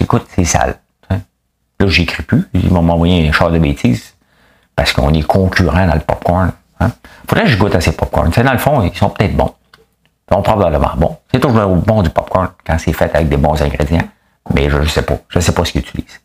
écoute, 0.00 0.26
c'est 0.34 0.44
sale. 0.44 0.78
Là, 1.10 1.86
j'écris 1.86 2.22
plus. 2.22 2.48
Ils 2.52 2.70
m'ont 2.70 2.88
envoyé 2.88 3.28
un 3.28 3.32
char 3.32 3.50
de 3.50 3.58
bêtises 3.58 4.14
parce 4.74 4.92
qu'on 4.92 5.12
est 5.12 5.22
concurrent 5.22 5.86
dans 5.86 5.94
le 5.94 6.00
popcorn. 6.00 6.52
Hein. 6.80 6.90
Faudrait 7.28 7.44
que 7.44 7.50
je 7.50 7.58
goûte 7.58 7.74
à 7.74 7.80
ces 7.80 7.92
popcorn. 7.92 8.30
dans 8.30 8.52
le 8.52 8.58
fond, 8.58 8.82
ils 8.82 8.96
sont 8.96 9.10
peut-être 9.10 9.36
bons. 9.36 9.54
Ils 10.30 10.34
sont 10.34 10.42
probablement 10.42 10.94
bons. 10.96 11.18
C'est 11.32 11.40
toujours 11.40 11.76
bon 11.76 12.02
du 12.02 12.10
popcorn 12.10 12.48
quand 12.64 12.78
c'est 12.78 12.92
fait 12.92 13.14
avec 13.14 13.28
des 13.28 13.36
bons 13.36 13.60
ingrédients. 13.60 14.08
Mais 14.54 14.68
je 14.68 14.78
ne 14.78 14.86
sais 14.86 15.02
pas. 15.02 15.18
Je 15.28 15.38
ne 15.38 15.42
sais 15.42 15.52
pas 15.52 15.64
ce 15.64 15.72
qu'ils 15.72 15.82
utilisent. 15.82 16.20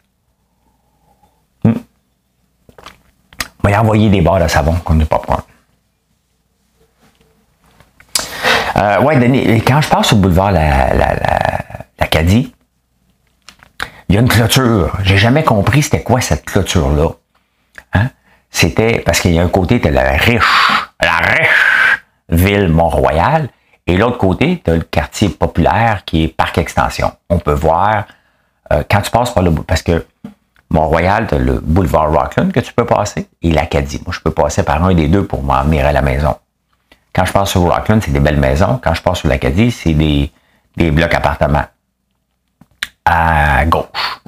On 3.64 3.70
va 3.70 3.82
envoyer 3.82 4.10
des 4.10 4.22
barres 4.22 4.40
de 4.40 4.48
savon 4.48 4.74
comme 4.84 5.00
du 5.00 5.06
popcorn. 5.06 5.42
Euh, 8.78 9.02
ouais, 9.02 9.18
Denis, 9.18 9.62
quand 9.62 9.82
je 9.82 9.90
passe 9.90 10.14
au 10.14 10.16
boulevard 10.16 10.52
la, 10.52 10.94
la, 10.94 11.14
la, 11.16 11.50
il 14.10 14.16
y 14.16 14.18
a 14.18 14.22
une 14.22 14.28
clôture. 14.28 14.98
J'ai 15.04 15.18
jamais 15.18 15.44
compris 15.44 15.84
c'était 15.84 16.02
quoi 16.02 16.20
cette 16.20 16.44
clôture-là. 16.46 17.10
Hein? 17.94 18.10
C'était 18.50 19.00
parce 19.00 19.20
qu'il 19.22 19.34
y 19.34 19.40
a 19.40 19.44
un 19.44 19.50
côté, 19.50 19.80
tu 19.80 19.90
la 19.92 20.14
riche, 20.14 20.44
la 21.02 21.18
riche 21.18 22.04
ville 22.30 22.70
Mont-Royal, 22.70 23.50
et 23.86 23.98
l'autre 23.98 24.18
côté, 24.18 24.62
tu 24.64 24.72
as 24.72 24.76
le 24.76 24.82
quartier 24.82 25.30
populaire 25.30 26.04
qui 26.06 26.24
est 26.24 26.28
Parc 26.28 26.58
Extension. 26.58 27.12
On 27.30 27.38
peut 27.38 27.54
voir, 27.54 28.06
euh, 28.74 28.84
quand 28.90 29.02
tu 29.02 29.12
passes 29.12 29.32
par 29.32 29.44
le 29.44 29.52
parce 29.52 29.84
que 29.84 30.06
Mont-Royal, 30.72 31.28
tu 31.28 31.36
as 31.36 31.40
le 31.40 31.60
boulevard 31.60 32.12
Rockland 32.12 32.52
que 32.52 32.60
tu 32.60 32.74
peux 32.74 32.86
passer, 32.86 33.28
et 33.42 33.52
l'Acadie. 33.52 34.02
Moi, 34.06 34.14
je 34.14 34.20
peux 34.20 34.32
passer 34.32 34.64
par 34.64 34.84
un 34.84 34.94
des 34.94 35.08
deux 35.08 35.26
pour 35.26 35.42
m'en 35.44 35.64
venir 35.64 35.86
à 35.86 35.92
la 35.92 36.02
maison. 36.02 36.36
Quand 37.14 37.26
je 37.26 37.32
passe 37.32 37.50
sur 37.50 37.62
Rockland, 37.62 38.02
c'est 38.04 38.12
des 38.12 38.20
belles 38.20 38.40
maisons. 38.40 38.80
Quand 38.84 38.94
je 38.94 39.02
passe 39.02 39.20
sur 39.20 39.30
l'Acadie, 39.30 39.72
c'est 39.72 39.94
des, 39.94 40.32
des 40.78 40.92
blocs 40.92 41.14
appartements 41.14 41.66
à 43.06 43.66
gauche. 43.66 44.22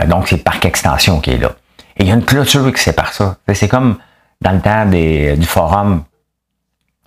Euh, 0.00 0.06
donc, 0.06 0.28
c'est 0.28 0.38
Parc 0.38 0.64
Extension 0.64 1.20
qui 1.20 1.32
est 1.32 1.38
là. 1.38 1.52
Et 1.96 2.04
il 2.04 2.08
y 2.08 2.10
a 2.10 2.14
une 2.14 2.24
clôture 2.24 2.72
qui 2.72 2.82
sépare 2.82 3.12
ça. 3.12 3.36
C'est 3.52 3.68
comme 3.68 3.98
dans 4.40 4.52
le 4.52 4.60
temps 4.60 4.86
du 4.86 5.46
forum, 5.46 6.04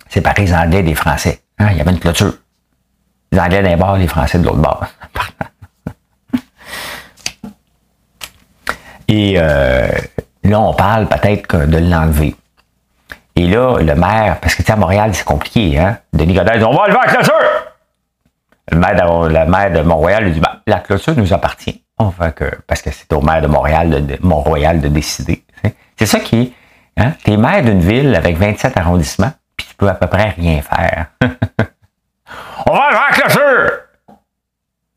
séparer 0.08 0.42
les 0.42 0.54
Anglais 0.54 0.82
des 0.82 0.94
Français. 0.94 1.42
Hein, 1.58 1.68
il 1.72 1.78
y 1.78 1.80
avait 1.80 1.90
une 1.90 1.98
clôture. 1.98 2.32
Les 3.32 3.38
Anglais 3.38 3.62
d'un 3.62 3.76
bord, 3.76 3.96
les 3.96 4.08
Français 4.08 4.38
de 4.38 4.44
l'autre 4.44 4.58
bord. 4.58 4.84
Et 9.08 9.34
euh, 9.38 9.88
là, 10.44 10.60
on 10.60 10.74
parle 10.74 11.06
peut-être 11.06 11.66
de 11.66 11.78
l'enlever. 11.78 12.36
Et 13.36 13.46
là, 13.46 13.78
le 13.78 13.94
maire, 13.94 14.38
parce 14.40 14.54
que 14.54 14.62
tu 14.62 14.66
sais, 14.66 14.72
à 14.72 14.76
Montréal, 14.76 15.14
c'est 15.14 15.24
compliqué, 15.24 15.78
hein? 15.78 15.98
Denis 16.12 16.34
Goddard 16.34 16.58
dit 16.58 16.64
On 16.64 16.74
va 16.74 16.82
enlever 16.82 16.98
la 17.04 17.12
clôture! 17.12 17.34
Le 18.70 18.78
maire 18.78 19.70
de, 19.70 19.78
de 19.78 19.82
Montréal 19.82 20.24
lui 20.24 20.32
dit 20.32 20.40
ben, 20.40 20.60
la 20.66 20.80
clôture 20.80 21.16
nous 21.16 21.32
appartient. 21.32 21.82
Enfin 21.96 22.30
que, 22.30 22.44
parce 22.66 22.82
que 22.82 22.90
c'est 22.90 23.12
au 23.12 23.20
maire 23.20 23.40
de 23.40 23.46
Montréal, 23.46 24.06
de, 24.06 24.18
Mont-Royal 24.20 24.80
de 24.80 24.88
décider. 24.88 25.44
C'est 25.96 26.06
ça 26.06 26.20
qui 26.20 26.40
est. 26.40 26.52
Hein? 26.96 27.12
Tu 27.24 27.32
es 27.32 27.36
maire 27.36 27.62
d'une 27.62 27.80
ville 27.80 28.14
avec 28.14 28.36
27 28.36 28.76
arrondissements, 28.76 29.32
puis 29.56 29.66
tu 29.68 29.74
peux 29.76 29.88
à 29.88 29.94
peu 29.94 30.06
près 30.06 30.30
rien 30.30 30.60
faire. 30.60 31.06
On 32.66 32.72
va 32.72 32.90
faire 32.90 33.00
la 33.08 33.16
clôture! 33.16 33.70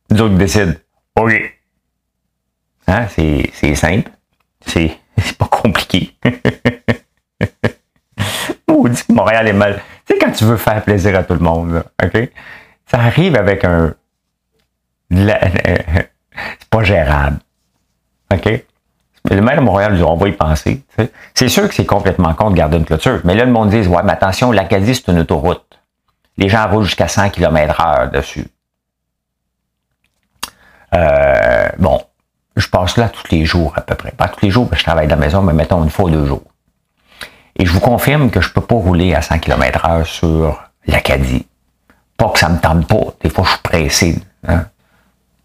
Nous 0.10 0.22
autres 0.22 0.36
décident. 0.36 0.74
OK. 1.16 1.61
Hein? 2.88 3.08
C'est 3.08 3.76
simple. 3.76 4.12
C'est 4.66 4.98
pas 5.38 5.48
compliqué. 5.48 6.16
Maudit 8.68 9.06
que 9.06 9.14
Montréal 9.14 9.48
est 9.48 9.54
mal. 9.54 9.82
Tu 10.06 10.14
sais, 10.14 10.20
quand 10.20 10.32
tu 10.32 10.44
veux 10.46 10.58
faire 10.58 10.84
plaisir 10.84 11.18
à 11.18 11.24
tout 11.24 11.34
le 11.34 11.40
monde, 11.40 11.74
là, 11.74 11.84
OK? 12.04 12.30
Ça 12.86 13.00
arrive 13.00 13.36
avec 13.36 13.64
un. 13.64 13.94
C'est 15.12 16.70
pas 16.70 16.84
gérable. 16.84 17.40
OK? 18.34 18.64
Le 19.30 19.42
maire 19.42 19.58
de 19.58 19.62
Montréal, 19.62 20.02
on 20.04 20.16
va 20.16 20.30
y 20.30 20.32
penser. 20.32 20.84
C'est 21.36 21.48
sûr 21.48 21.68
que 21.68 21.76
c'est 21.76 21.86
complètement 21.86 22.34
con 22.34 22.50
de 22.50 22.56
garder 22.56 22.78
une 22.78 22.86
clôture. 22.86 23.22
Mais 23.24 23.36
là, 23.36 23.46
le 23.46 23.52
monde 23.52 23.70
dit 23.70 23.88
Ouais, 23.88 24.02
mais 24.04 24.14
attention, 24.14 24.52
l'Acadie, 24.52 24.96
c'est 24.96 25.12
une 25.12 25.20
autoroute. 25.20 25.80
Les 26.38 26.50
gens 26.50 26.68
roulent 26.68 26.86
jusqu'à 26.86 27.08
100 27.08 27.30
km/h 27.30 28.10
dessus. 28.10 28.48
Euh, 30.94 31.70
bon, 31.78 32.02
je 32.56 32.68
passe 32.68 32.98
là 32.98 33.10
tous 33.10 33.32
les 33.32 33.46
jours 33.46 33.74
à 33.76 33.82
peu 33.82 33.96
près. 33.96 34.12
Pas 34.12 34.28
tous 34.28 34.46
les 34.46 34.52
jours, 34.52 34.70
je 34.72 34.84
travaille 34.84 35.08
dans 35.08 35.16
la 35.16 35.22
maison, 35.22 35.42
mais 35.42 35.54
mettons 35.54 35.84
une 35.84 35.90
fois 35.90 36.06
ou 36.06 36.10
deux 36.10 36.26
jours. 36.26 36.44
Et 37.56 37.66
je 37.66 37.72
vous 37.72 37.80
confirme 37.80 38.30
que 38.30 38.42
je 38.42 38.52
peux 38.52 38.62
pas 38.62 38.76
rouler 38.76 39.14
à 39.14 39.22
100 39.22 39.40
km/h 39.40 40.06
sur 40.06 40.64
l'Acadie. 40.88 41.46
Pas 42.18 42.30
que 42.30 42.40
ça 42.40 42.50
me 42.50 42.60
tente 42.60 42.88
pas. 42.88 43.14
Des 43.22 43.30
fois, 43.30 43.44
je 43.46 43.50
suis 43.52 43.60
pressé, 43.62 44.20
hein, 44.48 44.66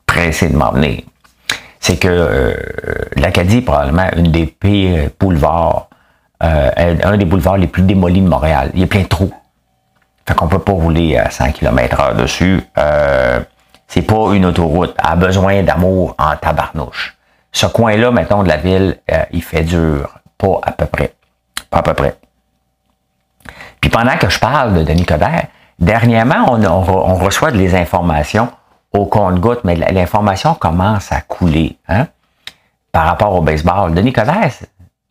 pressé 0.07 0.49
de 0.49 0.57
m'emmener. 0.57 1.05
C'est 1.81 1.99
que 1.99 2.09
euh, 2.09 2.55
l'Acadie 3.17 3.59
est 3.59 3.63
probablement 3.63 4.09
une 4.17 4.33
des 4.33 4.47
pires 4.47 5.11
boulevards, 5.19 5.89
euh, 6.43 6.97
un 7.03 7.17
des 7.17 7.25
boulevards 7.25 7.59
les 7.59 7.67
plus 7.67 7.83
démolis 7.83 8.21
de 8.21 8.29
Montréal. 8.29 8.71
Il 8.75 8.81
y 8.81 8.85
a 8.85 8.87
plein 8.87 9.03
de 9.03 9.09
trous. 9.09 9.33
Fait 10.27 10.35
qu'on 10.35 10.49
peut 10.49 10.59
pas 10.59 10.73
rouler 10.73 11.17
à 11.17 11.31
100 11.31 11.53
km 11.53 12.01
heure 12.01 12.15
dessus. 12.17 12.61
Euh, 12.79 13.41
c'est 13.87 14.03
pas 14.03 14.33
une 14.35 14.47
autoroute. 14.47 14.95
Elle 14.99 15.11
a 15.11 15.17
besoin 15.17 15.63
d'amour 15.63 16.15
en 16.19 16.37
tabarnouche. 16.37 17.17
Ce 17.53 17.67
coin-là, 17.67 18.11
mettons, 18.11 18.43
de 18.43 18.49
la 18.49 18.57
ville, 18.57 18.99
euh, 19.11 19.25
il 19.31 19.43
fait 19.43 19.63
dur. 19.63 20.19
Pas 20.37 20.61
à 20.63 20.73
peu 20.73 20.87
près. 20.87 21.15
Pas 21.71 21.79
à 21.79 21.83
peu 21.83 21.95
près. 21.95 22.17
Puis 23.81 23.91
pendant 23.91 24.17
que 24.17 24.29
je 24.29 24.39
parle 24.39 24.75
de 24.75 24.83
Denis 24.83 25.07
Coderre, 25.07 25.47
dernièrement, 25.79 26.53
on, 26.53 27.15
reçoit 27.15 27.53
des 27.53 27.75
informations 27.75 28.51
au 28.93 29.07
compte-goutte, 29.07 29.61
mais 29.65 29.77
l'information 29.77 30.55
commence 30.55 31.13
à 31.13 31.21
couler 31.21 31.79
hein, 31.89 32.07
par 32.93 33.07
rapport 33.07 33.35
au 33.35 33.43
baseball. 33.43 33.95
Denis 33.95 34.13
Coderre, 34.13 34.51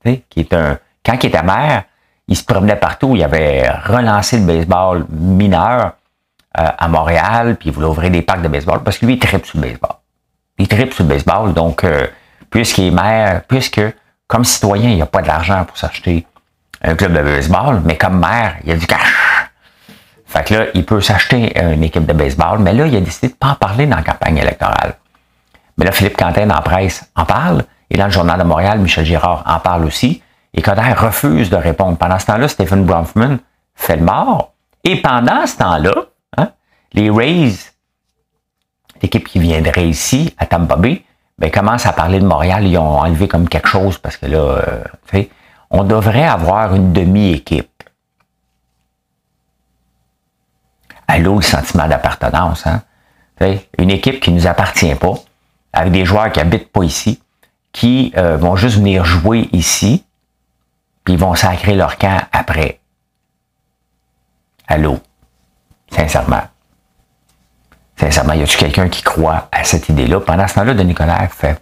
qui 0.03 0.39
est 0.39 0.53
un, 0.53 0.77
quand 1.05 1.17
il 1.23 1.27
était 1.27 1.43
maire, 1.43 1.83
il 2.27 2.35
se 2.35 2.43
promenait 2.43 2.75
partout. 2.75 3.15
Il 3.15 3.23
avait 3.23 3.69
relancé 3.69 4.39
le 4.39 4.45
baseball 4.45 5.05
mineur 5.09 5.93
à 6.55 6.87
Montréal, 6.87 7.57
puis 7.59 7.69
il 7.69 7.71
voulait 7.73 7.87
ouvrir 7.87 8.09
des 8.09 8.21
parcs 8.21 8.41
de 8.41 8.47
baseball 8.47 8.81
parce 8.83 8.97
que 8.97 9.05
lui, 9.05 9.15
il 9.15 9.19
tripe 9.19 9.45
sur 9.45 9.59
le 9.59 9.67
baseball. 9.67 9.95
Il 10.57 10.67
tripe 10.67 10.93
sur 10.93 11.03
le 11.03 11.09
baseball, 11.09 11.53
donc 11.53 11.83
euh, 11.83 12.07
puisqu'il 12.49 12.87
est 12.87 12.91
maire, 12.91 13.41
puisque 13.47 13.81
comme 14.27 14.43
citoyen, 14.43 14.89
il 14.89 14.97
n'a 14.97 15.05
pas 15.05 15.21
de 15.21 15.27
l'argent 15.27 15.65
pour 15.65 15.77
s'acheter 15.77 16.25
un 16.81 16.95
club 16.95 17.13
de 17.13 17.21
baseball, 17.21 17.81
mais 17.83 17.97
comme 17.97 18.19
maire, 18.19 18.55
il 18.63 18.71
a 18.71 18.75
du 18.75 18.87
cash. 18.87 19.13
Fait 20.25 20.43
que 20.43 20.53
là, 20.53 20.65
il 20.73 20.85
peut 20.85 21.01
s'acheter 21.01 21.57
une 21.59 21.83
équipe 21.83 22.05
de 22.05 22.13
baseball, 22.13 22.59
mais 22.59 22.73
là, 22.73 22.87
il 22.87 22.95
a 22.95 22.99
décidé 22.99 23.27
de 23.27 23.33
ne 23.33 23.37
pas 23.37 23.49
en 23.49 23.55
parler 23.55 23.85
dans 23.85 23.97
la 23.97 24.03
campagne 24.03 24.37
électorale. 24.37 24.95
Mais 25.77 25.85
là, 25.85 25.91
Philippe 25.91 26.17
Quentin, 26.17 26.45
la 26.45 26.61
presse, 26.61 27.09
en 27.15 27.25
parle, 27.25 27.63
et 27.89 27.97
dans 27.97 28.05
le 28.05 28.11
Journal 28.11 28.39
de 28.39 28.43
Montréal, 28.43 28.79
Michel 28.79 29.05
Girard 29.05 29.43
en 29.45 29.59
parle 29.59 29.85
aussi, 29.85 30.21
et 30.53 30.61
Coder 30.61 30.93
refuse 30.93 31.49
de 31.49 31.57
répondre. 31.57 31.97
Pendant 31.97 32.17
ce 32.17 32.25
temps-là, 32.27 32.47
Stephen 32.47 32.85
Bronfman 32.85 33.37
fait 33.75 33.97
le 33.97 34.03
mort, 34.03 34.53
et 34.83 35.01
pendant 35.01 35.45
ce 35.45 35.57
temps-là, 35.57 35.93
les 36.95 37.09
Rays, 37.09 37.53
l'équipe 39.01 39.27
qui 39.27 39.39
viendrait 39.39 39.87
ici, 39.87 40.33
à 40.37 40.45
Tampa 40.45 40.77
Bay, 40.77 41.03
ben, 41.37 41.51
commencent 41.51 41.85
à 41.85 41.91
parler 41.91 42.19
de 42.19 42.25
Montréal, 42.25 42.65
ils 42.65 42.77
ont 42.77 42.99
enlevé 42.99 43.27
comme 43.27 43.49
quelque 43.49 43.67
chose, 43.67 43.97
parce 43.97 44.15
que 44.15 44.25
là, 44.25 44.83
euh, 45.13 45.23
on 45.69 45.83
devrait 45.83 46.23
avoir 46.23 46.73
une 46.73 46.93
demi-équipe. 46.93 47.69
Allô, 51.07 51.35
le 51.35 51.41
sentiment 51.41 51.87
d'appartenance. 51.87 52.65
Hein? 52.65 52.81
Une 53.77 53.91
équipe 53.91 54.21
qui 54.21 54.31
ne 54.31 54.37
nous 54.37 54.47
appartient 54.47 54.95
pas, 54.95 55.15
avec 55.73 55.91
des 55.91 56.05
joueurs 56.05 56.31
qui 56.31 56.39
habitent 56.39 56.71
pas 56.71 56.83
ici, 56.83 57.21
qui 57.73 58.13
euh, 58.15 58.37
vont 58.37 58.55
juste 58.55 58.77
venir 58.77 59.03
jouer 59.03 59.49
ici, 59.51 60.05
puis 61.03 61.15
ils 61.15 61.19
vont 61.19 61.35
sacrer 61.35 61.75
leur 61.75 61.97
camp 61.97 62.21
après. 62.31 62.79
Allô? 64.67 64.97
Sincèrement. 65.91 66.43
Sincèrement, 67.97 68.33
y 68.33 68.43
a-t-il 68.43 68.57
quelqu'un 68.57 68.89
qui 68.89 69.01
croit 69.01 69.47
à 69.51 69.63
cette 69.63 69.89
idée-là? 69.89 70.19
Pendant 70.19 70.47
ce 70.47 70.55
temps-là, 70.55 70.73
de 70.73 70.83
Nicolas 70.83 71.27
fait, 71.29 71.59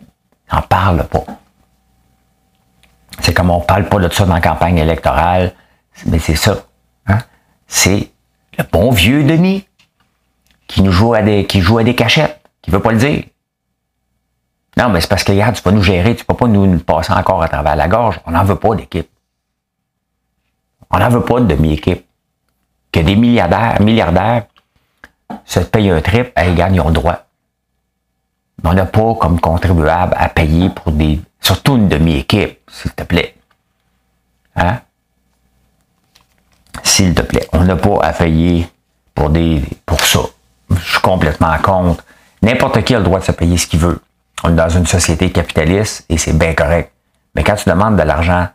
n'en 0.51 0.61
parle 0.61 1.05
pas. 1.05 1.25
C'est 3.19 3.33
comme 3.33 3.51
on 3.51 3.61
parle 3.61 3.87
pas 3.87 3.99
de 3.99 4.09
ça 4.09 4.25
dans 4.25 4.33
la 4.33 4.41
campagne 4.41 4.77
électorale, 4.77 5.53
mais 6.07 6.19
c'est 6.19 6.35
ça. 6.35 6.65
Hein? 7.07 7.19
C'est 7.67 8.09
le 8.57 8.63
bon 8.71 8.91
vieux 8.91 9.23
Denis 9.23 9.67
qui 10.67 10.81
nous 10.81 10.91
joue 10.91 11.13
à 11.13 11.21
des, 11.21 11.45
qui 11.45 11.61
joue 11.61 11.77
à 11.77 11.83
des 11.83 11.95
cachettes, 11.95 12.41
qui 12.61 12.71
veut 12.71 12.79
pas 12.79 12.91
le 12.91 12.97
dire. 12.97 13.23
Non, 14.75 14.89
mais 14.89 15.01
c'est 15.01 15.07
parce 15.07 15.23
que, 15.23 15.31
regarde, 15.31 15.55
tu 15.55 15.61
peux 15.61 15.71
nous 15.71 15.83
gérer, 15.83 16.15
tu 16.15 16.25
peux 16.25 16.33
pas 16.33 16.47
nous, 16.47 16.79
passer 16.79 17.13
encore 17.13 17.43
à 17.43 17.47
travers 17.47 17.75
la 17.75 17.87
gorge. 17.87 18.19
On 18.25 18.31
n'en 18.31 18.43
veut 18.43 18.55
pas 18.55 18.73
d'équipe. 18.73 19.09
On 20.89 20.97
n'en 20.97 21.09
veut 21.09 21.23
pas 21.23 21.39
de 21.39 21.45
demi-équipe. 21.45 22.05
Que 22.91 22.99
des 22.99 23.15
milliardaires, 23.15 23.79
milliardaires 23.81 24.45
se 25.45 25.59
payent 25.59 25.91
un 25.91 26.01
trip, 26.01 26.31
et 26.37 26.53
gagnent, 26.53 26.81
ils 26.85 26.93
droit. 26.93 27.25
Mais 28.63 28.69
on 28.69 28.73
n'a 28.73 28.85
pas 28.85 29.15
comme 29.15 29.39
contribuable 29.39 30.13
à 30.17 30.29
payer 30.29 30.69
pour 30.69 30.91
des 30.91 31.19
Surtout 31.43 31.75
une 31.75 31.89
demi-équipe, 31.89 32.59
s'il 32.71 32.91
te 32.93 33.03
plaît. 33.03 33.35
Hein? 34.55 34.79
S'il 36.83 37.13
te 37.13 37.21
plaît. 37.21 37.47
On 37.51 37.65
n'a 37.65 37.75
pas 37.75 37.99
à 38.01 38.13
payer 38.13 38.65
pour, 39.13 39.29
des, 39.29 39.61
pour 39.85 39.99
ça. 39.99 40.21
Je 40.69 40.79
suis 40.79 41.01
complètement 41.01 41.57
contre. 41.57 42.05
N'importe 42.41 42.81
qui 42.83 42.95
a 42.95 42.99
le 42.99 43.03
droit 43.03 43.19
de 43.19 43.25
se 43.25 43.33
payer 43.33 43.57
ce 43.57 43.67
qu'il 43.67 43.79
veut. 43.81 43.99
On 44.45 44.51
est 44.51 44.55
dans 44.55 44.69
une 44.69 44.85
société 44.85 45.33
capitaliste 45.33 46.05
et 46.07 46.17
c'est 46.17 46.31
bien 46.37 46.53
correct. 46.53 46.93
Mais 47.35 47.43
quand 47.43 47.55
tu 47.55 47.69
demandes 47.69 47.97
de 47.97 48.03
l'argent 48.03 48.47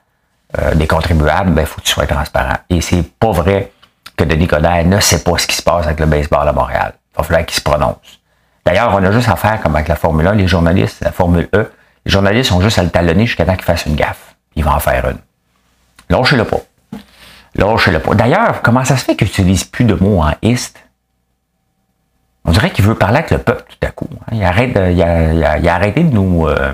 euh, 0.58 0.74
des 0.74 0.86
contribuables, 0.86 1.50
il 1.50 1.54
ben, 1.54 1.66
faut 1.66 1.82
que 1.82 1.86
tu 1.86 1.92
sois 1.92 2.06
transparent. 2.06 2.56
Et 2.70 2.80
c'est 2.80 3.02
pas 3.18 3.32
vrai 3.32 3.70
que 4.18 4.24
Denis 4.24 4.48
Coderre 4.48 4.84
ne 4.84 5.00
sait 5.00 5.22
pas 5.22 5.38
ce 5.38 5.46
qui 5.46 5.56
se 5.56 5.62
passe 5.62 5.86
avec 5.86 6.00
le 6.00 6.06
baseball 6.06 6.46
à 6.46 6.52
Montréal. 6.52 6.92
Il 7.14 7.18
va 7.18 7.22
falloir 7.22 7.46
qu'il 7.46 7.56
se 7.56 7.62
prononce. 7.62 7.96
D'ailleurs, 8.66 8.92
on 8.92 9.02
a 9.02 9.12
juste 9.12 9.28
à 9.28 9.36
faire 9.36 9.62
comme 9.62 9.76
avec 9.76 9.88
la 9.88 9.96
Formule 9.96 10.26
1, 10.26 10.34
les 10.34 10.48
journalistes, 10.48 10.98
la 11.00 11.12
Formule 11.12 11.48
E, 11.54 11.70
les 12.04 12.12
journalistes 12.12 12.52
ont 12.52 12.60
juste 12.60 12.78
à 12.78 12.82
le 12.82 12.90
talonner 12.90 13.26
jusqu'à 13.26 13.46
temps 13.46 13.54
qu'il 13.54 13.64
fasse 13.64 13.86
une 13.86 13.94
gaffe. 13.94 14.34
Il 14.56 14.64
va 14.64 14.74
en 14.74 14.80
faire 14.80 15.08
une. 15.08 15.18
Lâchez-le 16.10 16.44
pas. 16.44 16.60
Lâchez-le 17.54 18.00
pas. 18.00 18.14
D'ailleurs, 18.14 18.60
comment 18.62 18.84
ça 18.84 18.96
se 18.96 19.04
fait 19.04 19.16
qu'il 19.16 19.26
n'utilise 19.26 19.64
plus 19.64 19.84
de 19.84 19.94
mots 19.94 20.20
en 20.20 20.32
ist? 20.42 20.76
On 22.44 22.50
dirait 22.50 22.70
qu'il 22.70 22.84
veut 22.84 22.94
parler 22.94 23.18
avec 23.18 23.30
le 23.30 23.38
peuple 23.38 23.64
tout 23.68 23.86
à 23.86 23.90
coup. 23.90 24.08
Hein. 24.20 24.32
Il, 24.32 24.42
arrête 24.42 24.72
il, 24.74 25.02
a, 25.68 25.74
arrêté 25.74 26.02
de 26.02 26.12
nous, 26.12 26.46
euh, 26.46 26.72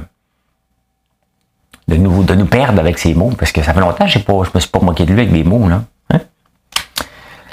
de 1.88 1.96
nous, 1.96 2.22
de 2.22 2.34
nous 2.34 2.46
perdre 2.46 2.80
avec 2.80 2.98
ses 2.98 3.12
mots, 3.14 3.32
parce 3.38 3.52
que 3.52 3.62
ça 3.62 3.74
fait 3.74 3.80
longtemps 3.80 4.06
que 4.06 4.10
je 4.10 4.18
ne 4.18 4.54
me 4.54 4.60
suis 4.60 4.70
pas 4.70 4.80
moqué 4.80 5.04
de 5.04 5.12
lui 5.12 5.20
avec 5.20 5.32
des 5.32 5.44
mots. 5.44 5.68
Là. 5.68 5.82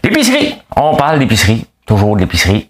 L'épicerie! 0.04 0.62
On 0.76 0.96
parle 0.96 1.20
d'épicerie. 1.20 1.66
Toujours 1.86 2.16
de 2.16 2.22
l'épicerie. 2.22 2.70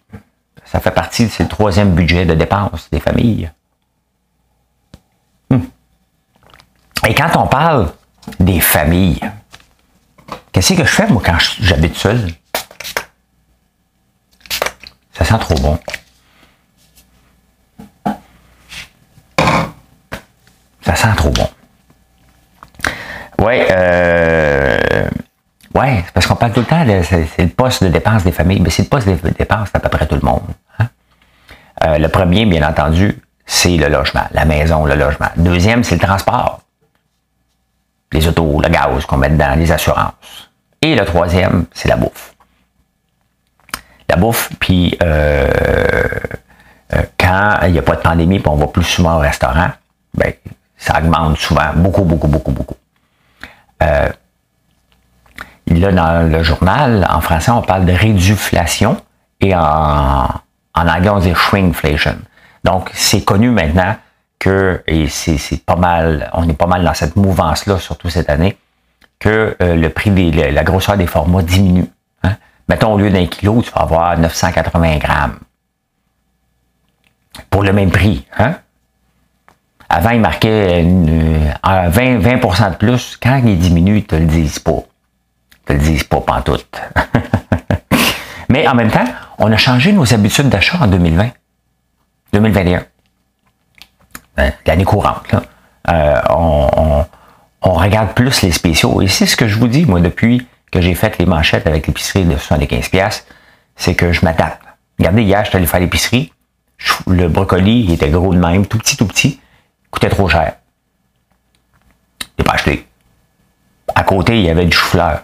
Ça 0.65 0.80
fait 0.80 0.91
partie 0.91 1.26
de 1.26 1.30
ce 1.30 1.44
troisième 1.44 1.94
budget 1.94 2.26
de 2.26 2.34
dépenses 2.34 2.89
des 2.91 3.00
familles. 3.00 3.52
Et 7.08 7.15
quand 7.15 7.36
on 7.36 7.48
parle 7.48 7.91
des 8.39 8.60
familles, 8.60 9.20
qu'est-ce 10.52 10.74
que 10.74 10.84
je 10.84 10.89
fais, 10.89 11.08
moi, 11.08 11.22
quand 11.26 11.38
j'habite 11.60 11.96
seul? 11.96 12.32
Ça 15.13 15.26
sent 15.26 15.39
trop 15.39 15.56
bon. 15.56 15.80
Ça 20.82 20.96
sent 20.96 21.15
trop 21.17 21.30
bon. 21.30 21.50
Ouais, 23.39 23.67
euh, 23.72 24.51
ouais, 25.76 26.04
parce 26.14 26.26
qu'on 26.28 26.36
parle 26.36 26.54
tout 26.54 26.62
le 26.62 26.66
temps, 26.66 26.86
c'est 27.04 27.44
le 27.44 27.50
poste 27.50 27.84
de 27.84 27.90
dépense 27.90 28.24
des 28.24 28.32
familles, 28.32 28.62
mais 28.62 28.70
c'est 28.70 28.84
le 28.84 28.90
poste 28.90 29.08
de 29.08 29.30
dépense 29.30 29.72
d'à 29.72 29.80
peu 29.80 29.90
près 29.90 30.06
tout 30.06 30.16
le 30.16 30.22
monde. 30.22 30.42
Hein. 30.80 30.88
Euh, 31.86 31.98
le 31.98 32.08
premier, 32.10 32.46
bien 32.46 32.68
entendu, 32.68 33.22
c'est 33.46 33.78
le 33.78 33.88
logement, 33.88 34.24
la 34.32 34.46
maison, 34.46 34.86
le 34.86 34.96
logement. 34.96 35.30
Deuxième, 35.38 35.84
c'est 35.84 35.96
le 35.96 36.02
transport 36.02 36.62
les 38.12 38.28
autos, 38.28 38.62
le 38.62 38.70
gaz 38.70 39.06
qu'on 39.06 39.18
met 39.18 39.30
dedans, 39.30 39.56
les 39.56 39.72
assurances. 39.72 40.50
Et 40.82 40.96
le 40.96 41.06
troisième, 41.06 41.66
c'est 41.74 41.88
la 41.88 41.96
bouffe. 41.96 42.34
La 44.10 44.18
bouffe, 44.18 44.50
puis 44.60 44.98
euh, 45.02 45.50
euh, 46.94 47.04
quand 47.18 47.60
il 47.64 47.72
n'y 47.72 47.80
a 47.80 47.82
pas 47.82 47.96
de 47.96 48.02
pandémie, 48.02 48.40
puis 48.40 48.50
on 48.50 48.56
va 48.56 48.68
plus 48.68 48.84
souvent 48.84 49.16
au 49.16 49.20
restaurant, 49.20 49.70
ben, 50.14 50.34
ça 50.78 50.98
augmente 50.98 51.38
souvent, 51.38 51.72
beaucoup, 51.76 52.04
beaucoup, 52.04 52.28
beaucoup, 52.28 52.52
beaucoup. 52.52 52.76
Là, 55.80 55.92
dans 55.92 56.30
le 56.30 56.44
journal, 56.44 57.08
en 57.10 57.22
français, 57.22 57.52
on 57.52 57.62
parle 57.62 57.86
de 57.86 57.94
réduflation 57.94 58.98
et 59.40 59.56
en, 59.56 60.28
en 60.74 60.88
anglais, 60.88 61.10
on 61.10 61.20
dit 61.20 61.34
shrinkflation. 61.34 62.18
Donc, 62.64 62.90
c'est 62.94 63.24
connu 63.24 63.50
maintenant 63.50 63.96
que, 64.40 64.82
et 64.88 65.08
c'est 65.08 65.64
pas 65.66 65.76
mal, 65.76 66.30
on 66.34 66.48
est 66.50 66.54
pas 66.54 66.68
mal 66.68 66.84
dans 66.84 66.94
cette 66.94 67.16
mouvance-là, 67.16 67.78
surtout 67.78 68.10
cette 68.10 68.30
année, 68.30 68.58
que 69.20 69.56
euh, 69.62 69.76
le 69.76 69.90
prix 69.90 70.10
des, 70.10 70.52
la 70.52 70.63
grosseur 70.63 70.98
des 70.98 71.08
formats 71.08 71.44
diminue. 71.44 71.88
Hein. 72.24 72.36
Mettons, 72.67 72.94
au 72.94 72.98
lieu 72.98 73.10
d'un 73.10 73.28
kilo, 73.28 73.62
tu 73.62 73.72
vas 73.72 73.82
avoir 73.82 74.17
980 74.17 74.98
grammes. 74.98 75.38
Pour 77.50 77.63
le 77.63 77.72
même 77.72 77.92
prix. 77.92 78.26
Hein? 78.38 78.56
Avant, 79.90 80.12
il 80.12 80.22
marquait 80.22 80.84
20, 80.84 82.19
20 82.19 82.69
de 82.72 82.76
plus. 82.78 83.17
Quand 83.22 83.42
il 83.46 83.60
diminue, 83.60 83.98
ils 83.98 84.06
te 84.06 84.15
le 84.15 84.26
disent 84.26 84.60
pas. 84.60 84.84
Le 85.72 85.78
disent 85.78 86.04
pas 86.04 86.19
pantoute. 86.19 86.82
Mais 88.50 88.67
en 88.67 88.76
même 88.76 88.92
temps, 88.92 89.06
on 89.38 89.50
a 89.50 89.56
changé 89.56 89.94
nos 89.94 90.13
habitudes 90.13 90.50
d'achat 90.50 90.78
en 90.82 90.88
2020. 90.88 91.32
2021. 92.34 92.84
Ben, 94.36 94.52
l'année 94.65 94.84
courante. 94.84 95.34
Euh, 95.88 96.22
on, 96.30 97.06
regarde 97.62 98.13
plus 98.13 98.42
les 98.42 98.52
spéciaux. 98.52 99.02
Et 99.02 99.08
c'est 99.08 99.26
ce 99.26 99.38
que 99.38 99.48
je 99.48 99.58
vous 99.58 99.69
dis, 99.69 99.86
moi, 99.86 100.02
depuis 100.02 100.46
que 100.74 100.82
j'ai 100.82 100.94
fait 100.94 101.17
les 101.19 101.26
manchettes 101.26 101.65
avec 101.67 101.88
l'épicerie 101.88 102.26
de 102.26 102.36
75$, 102.36 103.24
c'est 103.78 103.96
que 103.96 104.12
je 104.12 104.26
m'adapte. 104.26 104.62
Regardez, 105.00 105.24
hier, 105.24 105.46
je 105.46 105.50
suis 105.52 105.58
allé 105.58 105.67
faire 105.67 105.80
l'épicerie. 105.80 106.34
Le 107.08 107.30
brocoli 107.30 107.86
il 107.86 107.94
était 107.94 108.10
gros 108.10 108.34
de 108.34 108.40
même, 108.40 108.65
tout 108.65 108.78
petit, 108.78 108.98
tout 108.98 109.08
petit. 109.08 109.40
coûtait 109.90 110.10
trop 110.10 110.28
cher. 110.28 110.56
Je 112.38 112.44
pas 112.44 112.56
acheté. 112.56 112.86
À 113.96 114.04
côté, 114.04 114.38
il 114.38 114.46
y 114.46 114.50
avait 114.50 114.65
du 114.65 114.76
chou-fleur. 114.76 115.22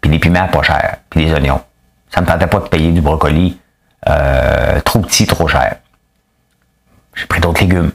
Puis 0.00 0.10
des 0.10 0.18
piments 0.18 0.48
pas 0.48 0.62
chers. 0.62 0.96
Puis 1.10 1.24
des 1.24 1.32
oignons. 1.32 1.60
Ça 2.10 2.20
me 2.20 2.26
tentait 2.26 2.46
pas 2.46 2.60
de 2.60 2.68
payer 2.68 2.92
du 2.92 3.00
brocoli 3.00 3.58
euh, 4.08 4.80
trop 4.80 5.00
petit, 5.00 5.26
trop 5.26 5.46
cher. 5.46 5.76
J'ai 7.14 7.26
pris 7.26 7.40
d'autres 7.40 7.60
légumes. 7.60 7.92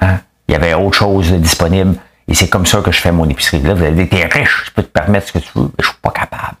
Hein? 0.00 0.18
Il 0.48 0.52
y 0.52 0.54
avait 0.54 0.74
autre 0.74 0.96
chose 0.96 1.32
disponible. 1.32 1.96
Et 2.26 2.34
c'est 2.34 2.48
comme 2.48 2.66
ça 2.66 2.80
que 2.80 2.90
je 2.90 3.00
fais 3.00 3.12
mon 3.12 3.28
épicerie. 3.28 3.60
Là, 3.60 3.74
vous 3.74 3.84
allez 3.84 4.04
dire, 4.04 4.08
t'es 4.10 4.26
riche, 4.26 4.64
tu 4.66 4.72
peux 4.72 4.82
te 4.82 4.88
permettre 4.88 5.28
ce 5.28 5.32
que 5.32 5.38
tu 5.38 5.50
veux. 5.54 5.64
Mais 5.64 5.82
je 5.82 5.86
suis 5.86 5.98
pas 6.00 6.10
capable. 6.10 6.56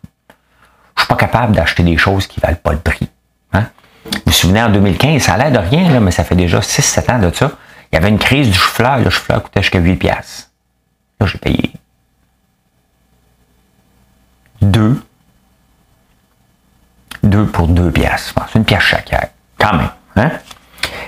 Je 0.96 1.02
suis 1.02 1.08
pas 1.08 1.16
capable 1.16 1.56
d'acheter 1.56 1.82
des 1.82 1.96
choses 1.96 2.26
qui 2.26 2.40
valent 2.40 2.58
pas 2.62 2.72
le 2.72 2.78
prix. 2.78 3.08
Hein? 3.52 3.66
Vous 4.04 4.20
vous 4.26 4.32
souvenez, 4.32 4.62
en 4.62 4.68
2015, 4.68 5.22
ça 5.22 5.34
a 5.34 5.38
l'air 5.38 5.52
de 5.52 5.58
rien, 5.58 5.90
là, 5.90 6.00
mais 6.00 6.10
ça 6.10 6.24
fait 6.24 6.36
déjà 6.36 6.60
6-7 6.60 7.12
ans 7.12 7.18
de 7.18 7.34
ça. 7.34 7.50
Il 7.90 7.96
y 7.96 7.98
avait 7.98 8.10
une 8.10 8.18
crise 8.18 8.50
du 8.50 8.58
chou-fleur. 8.58 8.98
Le 8.98 9.08
chou-fleur 9.08 9.42
coûtait 9.42 9.62
jusqu'à 9.62 9.78
8 9.78 9.96
piastres. 9.96 10.50
Là, 11.20 11.26
j'ai 11.26 11.38
payé 11.38 11.72
deux. 14.64 15.00
Deux 17.22 17.46
pour 17.46 17.68
deux 17.68 17.90
piastres. 17.90 18.34
C'est 18.52 18.58
une 18.58 18.64
pièce 18.64 18.82
chaque, 18.82 19.14
quand 19.58 19.76
même. 19.76 19.90
Hein? 20.16 20.30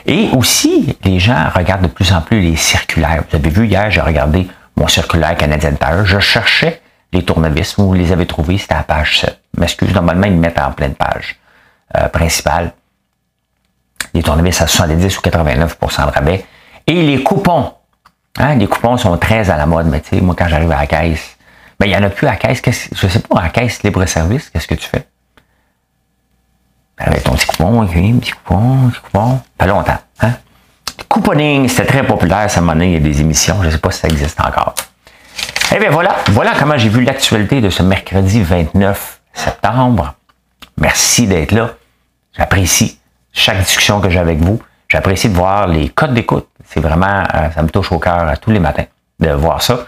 Et 0.07 0.31
aussi, 0.37 0.97
les 1.05 1.19
gens 1.19 1.49
regardent 1.55 1.83
de 1.83 1.89
plus 1.89 2.13
en 2.13 2.21
plus 2.21 2.41
les 2.41 2.57
circulaires. 2.57 3.25
Vous 3.29 3.37
avez 3.37 3.51
vu, 3.51 3.67
hier, 3.67 3.91
j'ai 3.91 4.01
regardé 4.01 4.49
mon 4.77 4.87
circulaire 4.87 5.37
canadien 5.37 5.73
Tire. 5.73 6.07
Je 6.07 6.21
cherchais 6.21 6.81
les 7.13 7.25
tournevis. 7.25 7.75
Vous 7.77 7.93
les 7.93 8.13
avez 8.13 8.27
trouvés, 8.27 8.59
c'était 8.59 8.75
à 8.75 8.79
la 8.79 8.83
page 8.85 9.21
7. 9.21 9.41
M'excuse, 9.59 9.93
normalement, 9.93 10.27
ils 10.27 10.35
me 10.35 10.41
mettent 10.41 10.61
en 10.61 10.71
pleine 10.73 10.95
page 10.95 11.37
euh, 11.97 12.09
principale. 12.09 12.73
Les 14.15 14.23
tournevis 14.23 14.61
à 14.61 14.67
70 14.67 15.19
ou 15.19 15.23
89% 15.23 16.07
de 16.07 16.11
rabais. 16.13 16.47
Et 16.87 17.03
les 17.03 17.23
coupons. 17.23 17.73
Hein, 18.39 18.55
les 18.57 18.67
coupons 18.67 18.97
sont 18.97 19.17
très 19.19 19.51
à 19.51 19.57
la 19.57 19.67
mode, 19.67 19.87
mais 19.87 20.01
tu 20.01 20.11
sais, 20.11 20.21
moi, 20.21 20.35
quand 20.39 20.47
j'arrive 20.47 20.71
à 20.71 20.81
la 20.81 20.87
caisse, 20.87 21.36
ben, 21.79 21.87
il 21.87 21.91
n'y 21.91 21.97
en 21.97 22.03
a 22.03 22.11
plus 22.11 22.27
à 22.27 22.37
caisse. 22.37 22.89
Je 22.95 23.07
ne 23.07 23.11
sais 23.11 23.19
pas, 23.21 23.41
à 23.41 23.49
caisse 23.51 23.83
libre-service, 23.83 24.51
qu'est-ce 24.51 24.67
que 24.67 24.75
tu 24.75 24.89
fais? 24.89 25.07
Avec 26.99 27.25
ton 27.25 27.33
petit 27.33 27.47
coupon, 27.47 27.83
un 27.83 27.87
petit 27.87 28.33
coupon, 28.33 28.89
petit 28.89 29.01
coupon. 29.01 29.41
Pas 29.59 29.67
longtemps. 29.67 29.99
Hein? 30.21 30.33
Couponing, 31.09 31.69
c'était 31.69 31.85
très 31.87 32.03
populaire 32.03 32.51
cette 32.51 32.67
année. 32.67 32.87
Il 32.87 32.93
y 32.95 32.97
a 32.97 33.01
des 33.01 33.21
émissions. 33.21 33.57
Je 33.61 33.67
ne 33.67 33.71
sais 33.71 33.79
pas 33.79 33.91
si 33.91 34.01
ça 34.01 34.09
existe 34.09 34.41
encore. 34.41 34.75
Eh 35.75 35.79
bien 35.79 35.91
voilà, 35.91 36.17
voilà 36.29 36.53
comment 36.59 36.79
j'ai 36.79 36.89
vu 36.89 37.03
l'actualité 37.03 37.61
de 37.61 37.69
ce 37.71 37.83
mercredi 37.83 38.41
29 38.43 39.21
septembre. 39.35 40.15
Merci 40.79 41.27
d'être 41.27 41.53
là. 41.53 41.75
J'apprécie 42.37 42.99
chaque 43.33 43.59
discussion 43.59 44.01
que 44.01 44.09
j'ai 44.09 44.19
avec 44.19 44.39
vous. 44.39 44.61
J'apprécie 44.89 45.29
de 45.29 45.35
voir 45.35 45.67
les 45.67 45.89
codes 45.89 46.15
d'écoute. 46.15 46.49
C'est 46.65 46.81
vraiment, 46.81 47.25
euh, 47.35 47.51
ça 47.51 47.63
me 47.63 47.69
touche 47.69 47.93
au 47.93 47.99
cœur 47.99 48.39
tous 48.41 48.51
les 48.51 48.61
matins 48.61 48.87
de 49.21 49.31
voir 49.31 49.61
ça. 49.61 49.81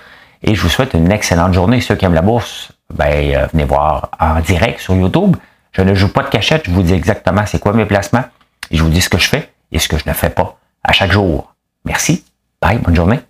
Et 0.43 0.55
je 0.55 0.63
vous 0.63 0.69
souhaite 0.69 0.95
une 0.95 1.11
excellente 1.11 1.53
journée. 1.53 1.81
Ceux 1.81 1.97
qui 1.97 2.05
aiment 2.05 2.15
la 2.15 2.23
bourse, 2.23 2.73
ben, 2.95 3.35
euh, 3.35 3.47
venez 3.53 3.65
voir 3.65 4.11
en 4.19 4.41
direct 4.41 4.81
sur 4.81 4.95
YouTube. 4.95 5.37
Je 5.73 5.83
ne 5.83 5.95
joue 5.95 6.13
pas 6.13 6.23
de 6.23 6.29
cachette, 6.29 6.63
je 6.67 6.71
vous 6.71 6.83
dis 6.83 6.95
exactement 6.95 7.45
c'est 7.47 7.59
quoi 7.59 7.73
mes 7.73 7.85
placements 7.85 8.25
et 8.71 8.77
je 8.77 8.83
vous 8.83 8.89
dis 8.89 9.01
ce 9.01 9.09
que 9.09 9.19
je 9.19 9.29
fais 9.29 9.53
et 9.71 9.79
ce 9.79 9.89
que 9.89 9.99
je 9.99 10.05
ne 10.07 10.15
fais 10.15 10.31
pas 10.31 10.59
à 10.83 10.93
chaque 10.93 11.13
jour. 11.13 11.55
Merci. 11.85 12.25
Bye, 12.61 12.79
bonne 12.79 12.97
journée. 12.97 13.21